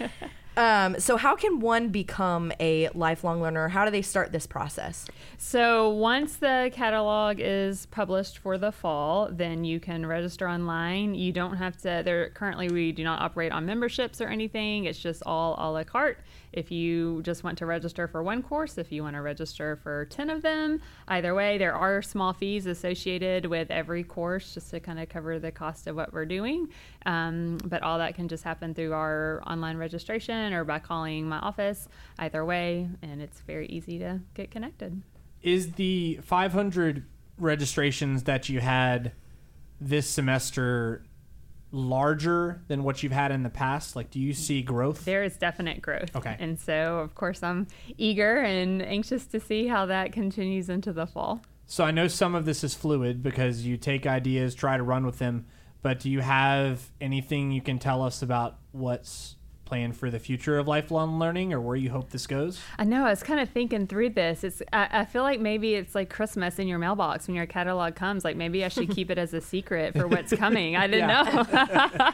um, 0.57 0.99
so, 1.01 1.17
how 1.17 1.35
can 1.37 1.61
one 1.61 1.89
become 1.89 2.53
a 2.61 2.89
lifelong 2.95 3.41
learner? 3.41 3.69
How 3.69 3.85
do 3.85 3.91
they 3.91 4.03
start 4.03 4.33
this 4.33 4.47
process? 4.47 5.07
So 5.39 5.91
once 5.91 6.37
the 6.37 6.71
catalog 6.73 7.39
is 7.41 7.87
published 7.87 8.39
for 8.39 8.59
the 8.59 8.71
fall, 8.71 9.29
then 9.31 9.65
you 9.65 9.81
can 9.81 10.07
register 10.07 10.49
online. 10.49 11.15
You 11.15 11.33
don't 11.33 11.57
have 11.57 11.77
to. 11.79 12.03
There 12.05 12.31
currently 12.31 12.69
we 12.69 12.93
do 12.93 13.03
not 13.03 13.21
operate 13.21 13.51
on 13.51 13.67
memberships 13.67 14.21
or 14.21 14.29
anything. 14.29 14.85
It's 14.85 14.99
just 14.99 15.23
all 15.27 15.57
a 15.59 15.67
la 15.73 15.85
carte. 15.85 16.19
If 16.53 16.71
you 16.71 17.23
just 17.23 17.45
want 17.45 17.57
to 17.59 17.67
register 17.67 18.07
for 18.07 18.23
one 18.23 18.43
course, 18.43 18.77
if 18.77 18.93
you 18.93 19.03
want 19.03 19.17
to 19.17 19.23
register 19.23 19.81
for 19.83 20.05
ten 20.05 20.31
of 20.31 20.43
them, 20.43 20.81
either 21.09 21.35
way, 21.35 21.59
there 21.59 21.75
are 21.75 22.03
small 22.03 22.35
fees 22.35 22.67
associated 22.67 23.47
with 23.47 23.71
every 23.71 24.05
course, 24.05 24.55
just 24.55 24.71
to 24.71 24.81
kind 24.81 25.01
of 25.01 25.09
cover 25.09 25.39
the 25.39 25.51
cost 25.51 25.87
of 25.87 25.97
what 25.97 26.13
we're 26.13 26.27
doing. 26.27 26.69
Um, 27.07 27.59
but 27.65 27.83
all 27.83 27.99
that 27.99 28.15
can 28.15 28.29
just 28.29 28.45
happen 28.45 28.75
through 28.75 28.93
our 28.93 29.43
online 29.47 29.77
registration 29.77 30.42
or 30.51 30.65
by 30.65 30.79
calling 30.79 31.29
my 31.29 31.39
office. 31.39 31.89
Either 32.19 32.45
way, 32.45 32.89
and 33.03 33.21
it's 33.21 33.41
very 33.41 33.67
easy 33.67 33.99
to 33.99 34.21
get 34.35 34.51
connected. 34.51 35.03
Is 35.43 35.73
the 35.73 36.21
500 36.23 37.05
registrations 37.39 38.23
that 38.23 38.49
you 38.49 38.61
had 38.61 39.13
this 39.81 40.09
semester 40.09 41.05
larger 41.73 42.63
than 42.69 42.85
what 42.85 43.03
you've 43.03 43.13
had 43.13 43.33
in 43.33 43.43
the 43.43 43.51
past? 43.51 43.97
Like, 43.97 44.11
do 44.11 44.21
you 44.21 44.35
see 44.35 44.63
growth? 44.63 45.05
There 45.05 45.25
is 45.25 45.37
definite 45.37 45.83
growth. 45.83 46.15
Okay. 46.15 46.37
And 46.39 46.61
so, 46.61 46.99
of 46.99 47.15
course, 47.15 47.43
I'm 47.43 47.67
eager 47.99 48.37
and 48.37 48.83
anxious 48.83 49.27
to 49.27 49.41
see 49.41 49.67
how 49.67 49.87
that 49.87 50.13
continues 50.13 50.69
into 50.69 50.93
the 50.93 51.07
fall. 51.07 51.43
So 51.67 51.85
I 51.85 51.91
know 51.91 52.07
some 52.07 52.35
of 52.35 52.45
this 52.45 52.63
is 52.63 52.75
fluid 52.75 53.23
because 53.23 53.65
you 53.65 53.77
take 53.77 54.07
ideas, 54.07 54.55
try 54.55 54.77
to 54.77 54.83
run 54.83 55.07
with 55.07 55.19
them, 55.19 55.47
but 55.81 56.01
do 56.01 56.11
you 56.11 56.21
have 56.21 56.93
anything 57.01 57.51
you 57.51 57.63
can 57.63 57.79
tell 57.79 58.03
us 58.03 58.21
about 58.23 58.59
what's 58.73 59.37
plan 59.73 59.91
for 59.91 60.11
the 60.11 60.19
future 60.19 60.59
of 60.59 60.69
lifelong 60.69 61.19
learning 61.19 61.51
or 61.51 61.59
where 61.59 61.77
you 61.77 61.89
hope 61.89 62.11
this 62.11 62.27
goes? 62.27 62.61
I 62.79 62.85
know. 62.85 63.07
I 63.07 63.09
was 63.09 63.23
kind 63.23 63.41
of 63.41 63.49
thinking 63.49 63.87
through 63.87 64.11
this. 64.11 64.45
It's. 64.45 64.61
I, 64.71 64.89
I 64.93 65.05
feel 65.07 65.23
like 65.23 65.41
maybe 65.41 65.77
it's 65.77 65.95
like 65.95 66.11
Christmas 66.11 66.59
in 66.59 66.69
your 66.69 66.79
mailbox 66.79 67.27
when 67.27 67.37
your 67.37 67.47
catalog 67.47 67.95
comes. 67.95 68.23
Like 68.23 68.37
maybe 68.37 68.67
I 68.67 68.69
should 68.69 68.91
keep 68.91 69.11
it 69.11 69.17
as 69.17 69.33
a 69.33 69.41
secret 69.41 69.97
for 69.97 70.07
what's 70.07 70.35
coming. 70.35 70.77
I 70.77 70.87
didn't 70.89 71.09
know 71.09 72.11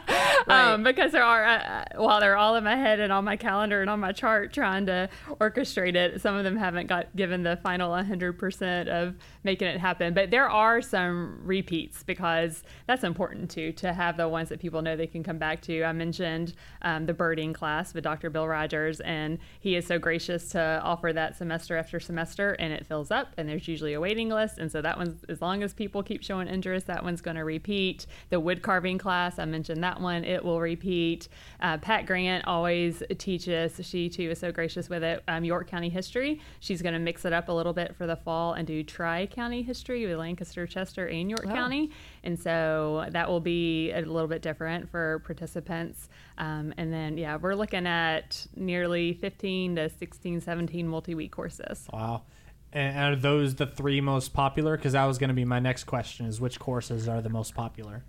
um, 0.47 0.83
because 0.83 1.11
there 1.11 1.21
are 1.21 1.45
uh, 1.45 1.83
while 1.97 2.21
they're 2.21 2.37
all 2.37 2.55
in 2.55 2.63
my 2.63 2.77
head 2.77 3.01
and 3.01 3.11
on 3.11 3.25
my 3.25 3.35
calendar 3.35 3.81
and 3.81 3.89
on 3.89 3.99
my 3.99 4.13
chart 4.13 4.53
trying 4.53 4.85
to 4.85 5.09
orchestrate 5.41 5.95
it. 5.95 6.21
Some 6.21 6.35
of 6.35 6.45
them 6.45 6.55
haven't 6.55 6.87
got 6.87 7.13
given 7.13 7.43
the 7.43 7.57
final 7.57 7.91
100% 7.91 8.87
of 8.87 9.15
making 9.43 9.67
it 9.67 9.81
happen, 9.81 10.13
but 10.13 10.31
there 10.31 10.49
are 10.49 10.81
some 10.81 11.41
repeats 11.43 12.03
because 12.03 12.63
that's 12.87 13.03
important 13.03 13.51
too 13.51 13.73
to 13.73 13.91
have 13.91 14.15
the 14.15 14.29
ones 14.29 14.47
that 14.47 14.61
people 14.61 14.81
know 14.81 14.95
they 14.95 15.07
can 15.07 15.23
come 15.23 15.37
back 15.37 15.59
to. 15.63 15.83
I 15.83 15.91
mentioned 15.91 16.53
um, 16.83 17.05
the 17.05 17.13
birding 17.13 17.48
class 17.53 17.93
with 17.93 18.03
Dr. 18.03 18.29
Bill 18.29 18.47
Rogers, 18.47 18.99
and 19.01 19.37
he 19.59 19.75
is 19.75 19.85
so 19.85 19.99
gracious 19.99 20.49
to 20.49 20.81
offer 20.83 21.11
that 21.13 21.37
semester 21.37 21.77
after 21.77 21.99
semester, 21.99 22.53
and 22.53 22.73
it 22.73 22.85
fills 22.85 23.11
up, 23.11 23.33
and 23.37 23.47
there's 23.47 23.67
usually 23.67 23.93
a 23.93 23.99
waiting 23.99 24.29
list, 24.29 24.57
and 24.57 24.71
so 24.71 24.81
that 24.81 24.97
one's 24.97 25.23
as 25.25 25.41
long 25.41 25.63
as 25.63 25.73
people 25.73 26.03
keep 26.03 26.23
showing 26.23 26.47
interest, 26.47 26.87
that 26.87 27.03
one's 27.03 27.21
going 27.21 27.37
to 27.37 27.43
repeat. 27.43 28.05
The 28.29 28.39
wood 28.39 28.61
carving 28.61 28.97
class, 28.97 29.39
I 29.39 29.45
mentioned 29.45 29.83
that 29.83 30.01
one, 30.01 30.23
it 30.23 30.43
will 30.43 30.61
repeat. 30.61 31.27
Uh, 31.61 31.77
Pat 31.77 32.05
Grant 32.05 32.45
always 32.47 33.03
teaches; 33.17 33.79
she 33.85 34.09
too 34.09 34.31
is 34.31 34.39
so 34.39 34.51
gracious 34.51 34.89
with 34.89 35.03
it. 35.03 35.23
Um, 35.27 35.43
York 35.43 35.69
County 35.69 35.89
history. 35.89 36.41
She's 36.59 36.81
going 36.81 36.93
to 36.93 36.99
mix 36.99 37.25
it 37.25 37.33
up 37.33 37.49
a 37.49 37.51
little 37.51 37.73
bit 37.73 37.95
for 37.95 38.07
the 38.07 38.15
fall 38.15 38.53
and 38.53 38.67
do 38.67 38.83
Tri 38.83 39.25
County 39.27 39.61
history 39.61 40.05
with 40.05 40.17
Lancaster, 40.17 40.67
Chester, 40.67 41.07
and 41.07 41.29
York 41.29 41.45
County, 41.45 41.91
and 42.23 42.39
so 42.39 43.05
that 43.11 43.27
will 43.27 43.39
be 43.39 43.91
a 43.91 44.01
little 44.01 44.27
bit 44.27 44.41
different 44.41 44.89
for 44.89 45.19
participants. 45.25 46.09
Um, 46.37 46.73
and 46.77 46.91
then, 46.91 47.17
yeah, 47.17 47.37
we're 47.41 47.55
looking 47.55 47.87
at 47.87 48.45
nearly 48.55 49.13
15 49.13 49.75
to 49.75 49.89
16, 49.89 50.41
17 50.41 50.87
multi 50.87 51.15
week 51.15 51.31
courses. 51.31 51.87
Wow. 51.91 52.23
And 52.71 52.97
are 52.97 53.15
those 53.15 53.55
the 53.55 53.65
three 53.65 53.99
most 53.99 54.33
popular? 54.33 54.77
Because 54.77 54.93
that 54.93 55.05
was 55.05 55.17
going 55.17 55.29
to 55.29 55.33
be 55.33 55.45
my 55.45 55.59
next 55.59 55.85
question: 55.85 56.27
is 56.27 56.39
which 56.39 56.59
courses 56.59 57.07
are 57.07 57.21
the 57.21 57.29
most 57.29 57.55
popular? 57.55 58.03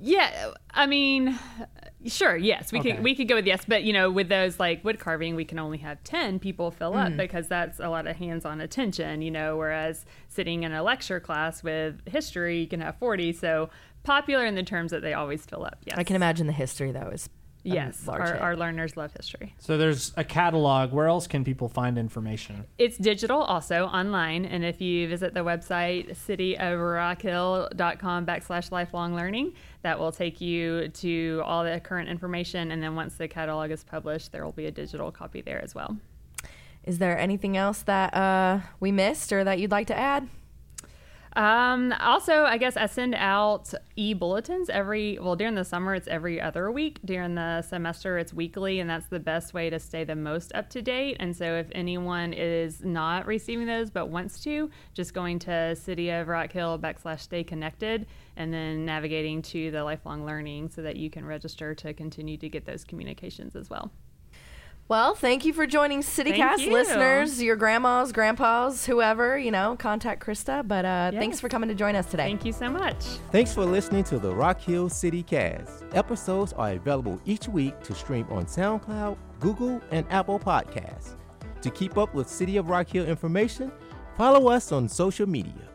Yeah, 0.00 0.50
I 0.72 0.86
mean, 0.86 1.38
sure, 2.04 2.36
yes, 2.36 2.72
we 2.72 2.80
Okay. 2.80 2.92
could 2.92 3.04
we 3.04 3.14
could 3.14 3.28
go 3.28 3.36
with 3.36 3.46
yes, 3.46 3.64
but 3.66 3.84
you 3.84 3.92
know, 3.92 4.10
with 4.10 4.28
those 4.28 4.60
like 4.60 4.84
wood 4.84 4.98
carving, 4.98 5.34
we 5.34 5.44
can 5.44 5.58
only 5.58 5.78
have 5.78 6.02
ten 6.04 6.38
people 6.38 6.70
fill 6.70 6.94
up 6.94 7.12
mm. 7.12 7.16
because 7.16 7.48
that's 7.48 7.80
a 7.80 7.88
lot 7.88 8.06
of 8.06 8.16
hands-on 8.16 8.60
attention, 8.60 9.22
you 9.22 9.30
know. 9.30 9.56
Whereas 9.56 10.04
sitting 10.28 10.64
in 10.64 10.72
a 10.72 10.82
lecture 10.82 11.20
class 11.20 11.62
with 11.62 12.06
history, 12.06 12.60
you 12.60 12.66
can 12.66 12.80
have 12.80 12.98
forty. 12.98 13.32
So 13.32 13.70
popular 14.02 14.44
in 14.44 14.56
the 14.56 14.62
terms 14.62 14.90
that 14.90 15.00
they 15.00 15.14
always 15.14 15.44
fill 15.46 15.64
up. 15.64 15.78
Yes, 15.86 15.96
I 15.96 16.04
can 16.04 16.16
imagine 16.16 16.46
the 16.46 16.52
history 16.52 16.92
though 16.92 17.08
is 17.08 17.26
a 17.26 17.30
Yes, 17.64 18.08
our, 18.08 18.36
our 18.38 18.56
learners 18.56 18.96
love 18.96 19.12
history. 19.12 19.54
So 19.58 19.78
there's 19.78 20.12
a 20.16 20.24
catalog. 20.24 20.92
Where 20.92 21.06
else 21.06 21.26
can 21.26 21.44
people 21.44 21.68
find 21.68 21.96
information? 21.96 22.64
It's 22.78 22.96
digital 22.96 23.42
also 23.42 23.86
online. 23.86 24.44
And 24.44 24.64
if 24.64 24.80
you 24.80 25.08
visit 25.08 25.34
the 25.34 25.44
website 25.44 26.16
cityofrockhill.com 26.16 28.26
backslash 28.26 28.72
lifelong 28.72 29.14
learning, 29.14 29.54
that 29.82 29.98
will 29.98 30.12
take 30.12 30.40
you 30.40 30.88
to 30.88 31.42
all 31.44 31.64
the 31.64 31.78
current 31.80 32.08
information. 32.08 32.72
And 32.72 32.82
then 32.82 32.96
once 32.96 33.16
the 33.16 33.28
catalog 33.28 33.70
is 33.70 33.84
published, 33.84 34.32
there 34.32 34.44
will 34.44 34.52
be 34.52 34.66
a 34.66 34.72
digital 34.72 35.12
copy 35.12 35.40
there 35.40 35.62
as 35.62 35.74
well. 35.74 35.96
Is 36.84 36.98
there 36.98 37.16
anything 37.16 37.56
else 37.56 37.82
that 37.82 38.12
uh, 38.12 38.58
we 38.80 38.90
missed 38.90 39.32
or 39.32 39.44
that 39.44 39.60
you'd 39.60 39.70
like 39.70 39.86
to 39.86 39.96
add? 39.96 40.28
Um, 41.34 41.94
also, 41.98 42.44
I 42.44 42.58
guess 42.58 42.76
I 42.76 42.86
send 42.86 43.14
out 43.14 43.72
e 43.96 44.12
bulletins 44.12 44.68
every, 44.68 45.18
well, 45.18 45.34
during 45.34 45.54
the 45.54 45.64
summer, 45.64 45.94
it's 45.94 46.08
every 46.08 46.40
other 46.40 46.70
week. 46.70 46.98
During 47.04 47.34
the 47.34 47.62
semester, 47.62 48.18
it's 48.18 48.34
weekly, 48.34 48.80
and 48.80 48.90
that's 48.90 49.06
the 49.06 49.18
best 49.18 49.54
way 49.54 49.70
to 49.70 49.78
stay 49.78 50.04
the 50.04 50.14
most 50.14 50.54
up 50.54 50.68
to 50.70 50.82
date. 50.82 51.16
And 51.20 51.34
so, 51.34 51.56
if 51.56 51.68
anyone 51.72 52.34
is 52.34 52.84
not 52.84 53.26
receiving 53.26 53.66
those 53.66 53.90
but 53.90 54.08
wants 54.08 54.40
to, 54.40 54.70
just 54.92 55.14
going 55.14 55.38
to 55.40 55.74
City 55.74 56.10
of 56.10 56.28
Rock 56.28 56.52
Hill 56.52 56.78
backslash 56.78 57.20
stay 57.20 57.44
connected 57.44 58.06
and 58.36 58.52
then 58.52 58.84
navigating 58.84 59.40
to 59.42 59.70
the 59.70 59.84
lifelong 59.84 60.26
learning 60.26 60.68
so 60.68 60.82
that 60.82 60.96
you 60.96 61.08
can 61.08 61.24
register 61.24 61.74
to 61.74 61.94
continue 61.94 62.36
to 62.36 62.48
get 62.48 62.66
those 62.66 62.84
communications 62.84 63.56
as 63.56 63.70
well. 63.70 63.90
Well, 64.88 65.14
thank 65.14 65.46
you 65.46 65.54
for 65.54 65.66
joining 65.66 66.02
CityCast 66.02 66.36
Thank 66.36 66.60
you. 66.62 66.72
listeners, 66.72 67.42
your 67.42 67.56
grandmas, 67.56 68.12
grandpas, 68.12 68.84
whoever, 68.84 69.38
you 69.38 69.50
know, 69.50 69.74
contact 69.78 70.22
Krista. 70.22 70.66
But 70.66 70.84
uh, 70.84 71.12
thanks 71.12 71.40
for 71.40 71.48
coming 71.48 71.68
to 71.70 71.74
join 71.74 71.96
us 71.96 72.06
today. 72.06 72.24
Thank 72.24 72.44
you 72.44 72.52
so 72.52 72.68
much. 72.68 72.96
Thanks 73.30 73.54
for 73.54 73.64
listening 73.64 74.04
to 74.04 74.18
the 74.18 74.34
Rock 74.34 74.60
Hill 74.60 74.90
City 74.90 75.22
Cast. 75.22 75.84
Episodes 75.92 76.52
are 76.52 76.72
available 76.72 77.18
each 77.24 77.48
week 77.48 77.80
to 77.84 77.94
stream 77.94 78.26
on 78.30 78.44
SoundCloud, 78.44 79.16
Google, 79.40 79.80
and 79.90 80.04
Apple 80.10 80.38
Podcasts. 80.38 81.14
To 81.62 81.70
keep 81.70 81.96
up 81.96 82.12
with 82.14 82.28
City 82.28 82.58
of 82.58 82.68
Rock 82.68 82.88
Hill 82.88 83.06
information, 83.06 83.72
follow 84.18 84.50
us 84.50 84.72
on 84.72 84.88
social 84.88 85.26
media. 85.26 85.71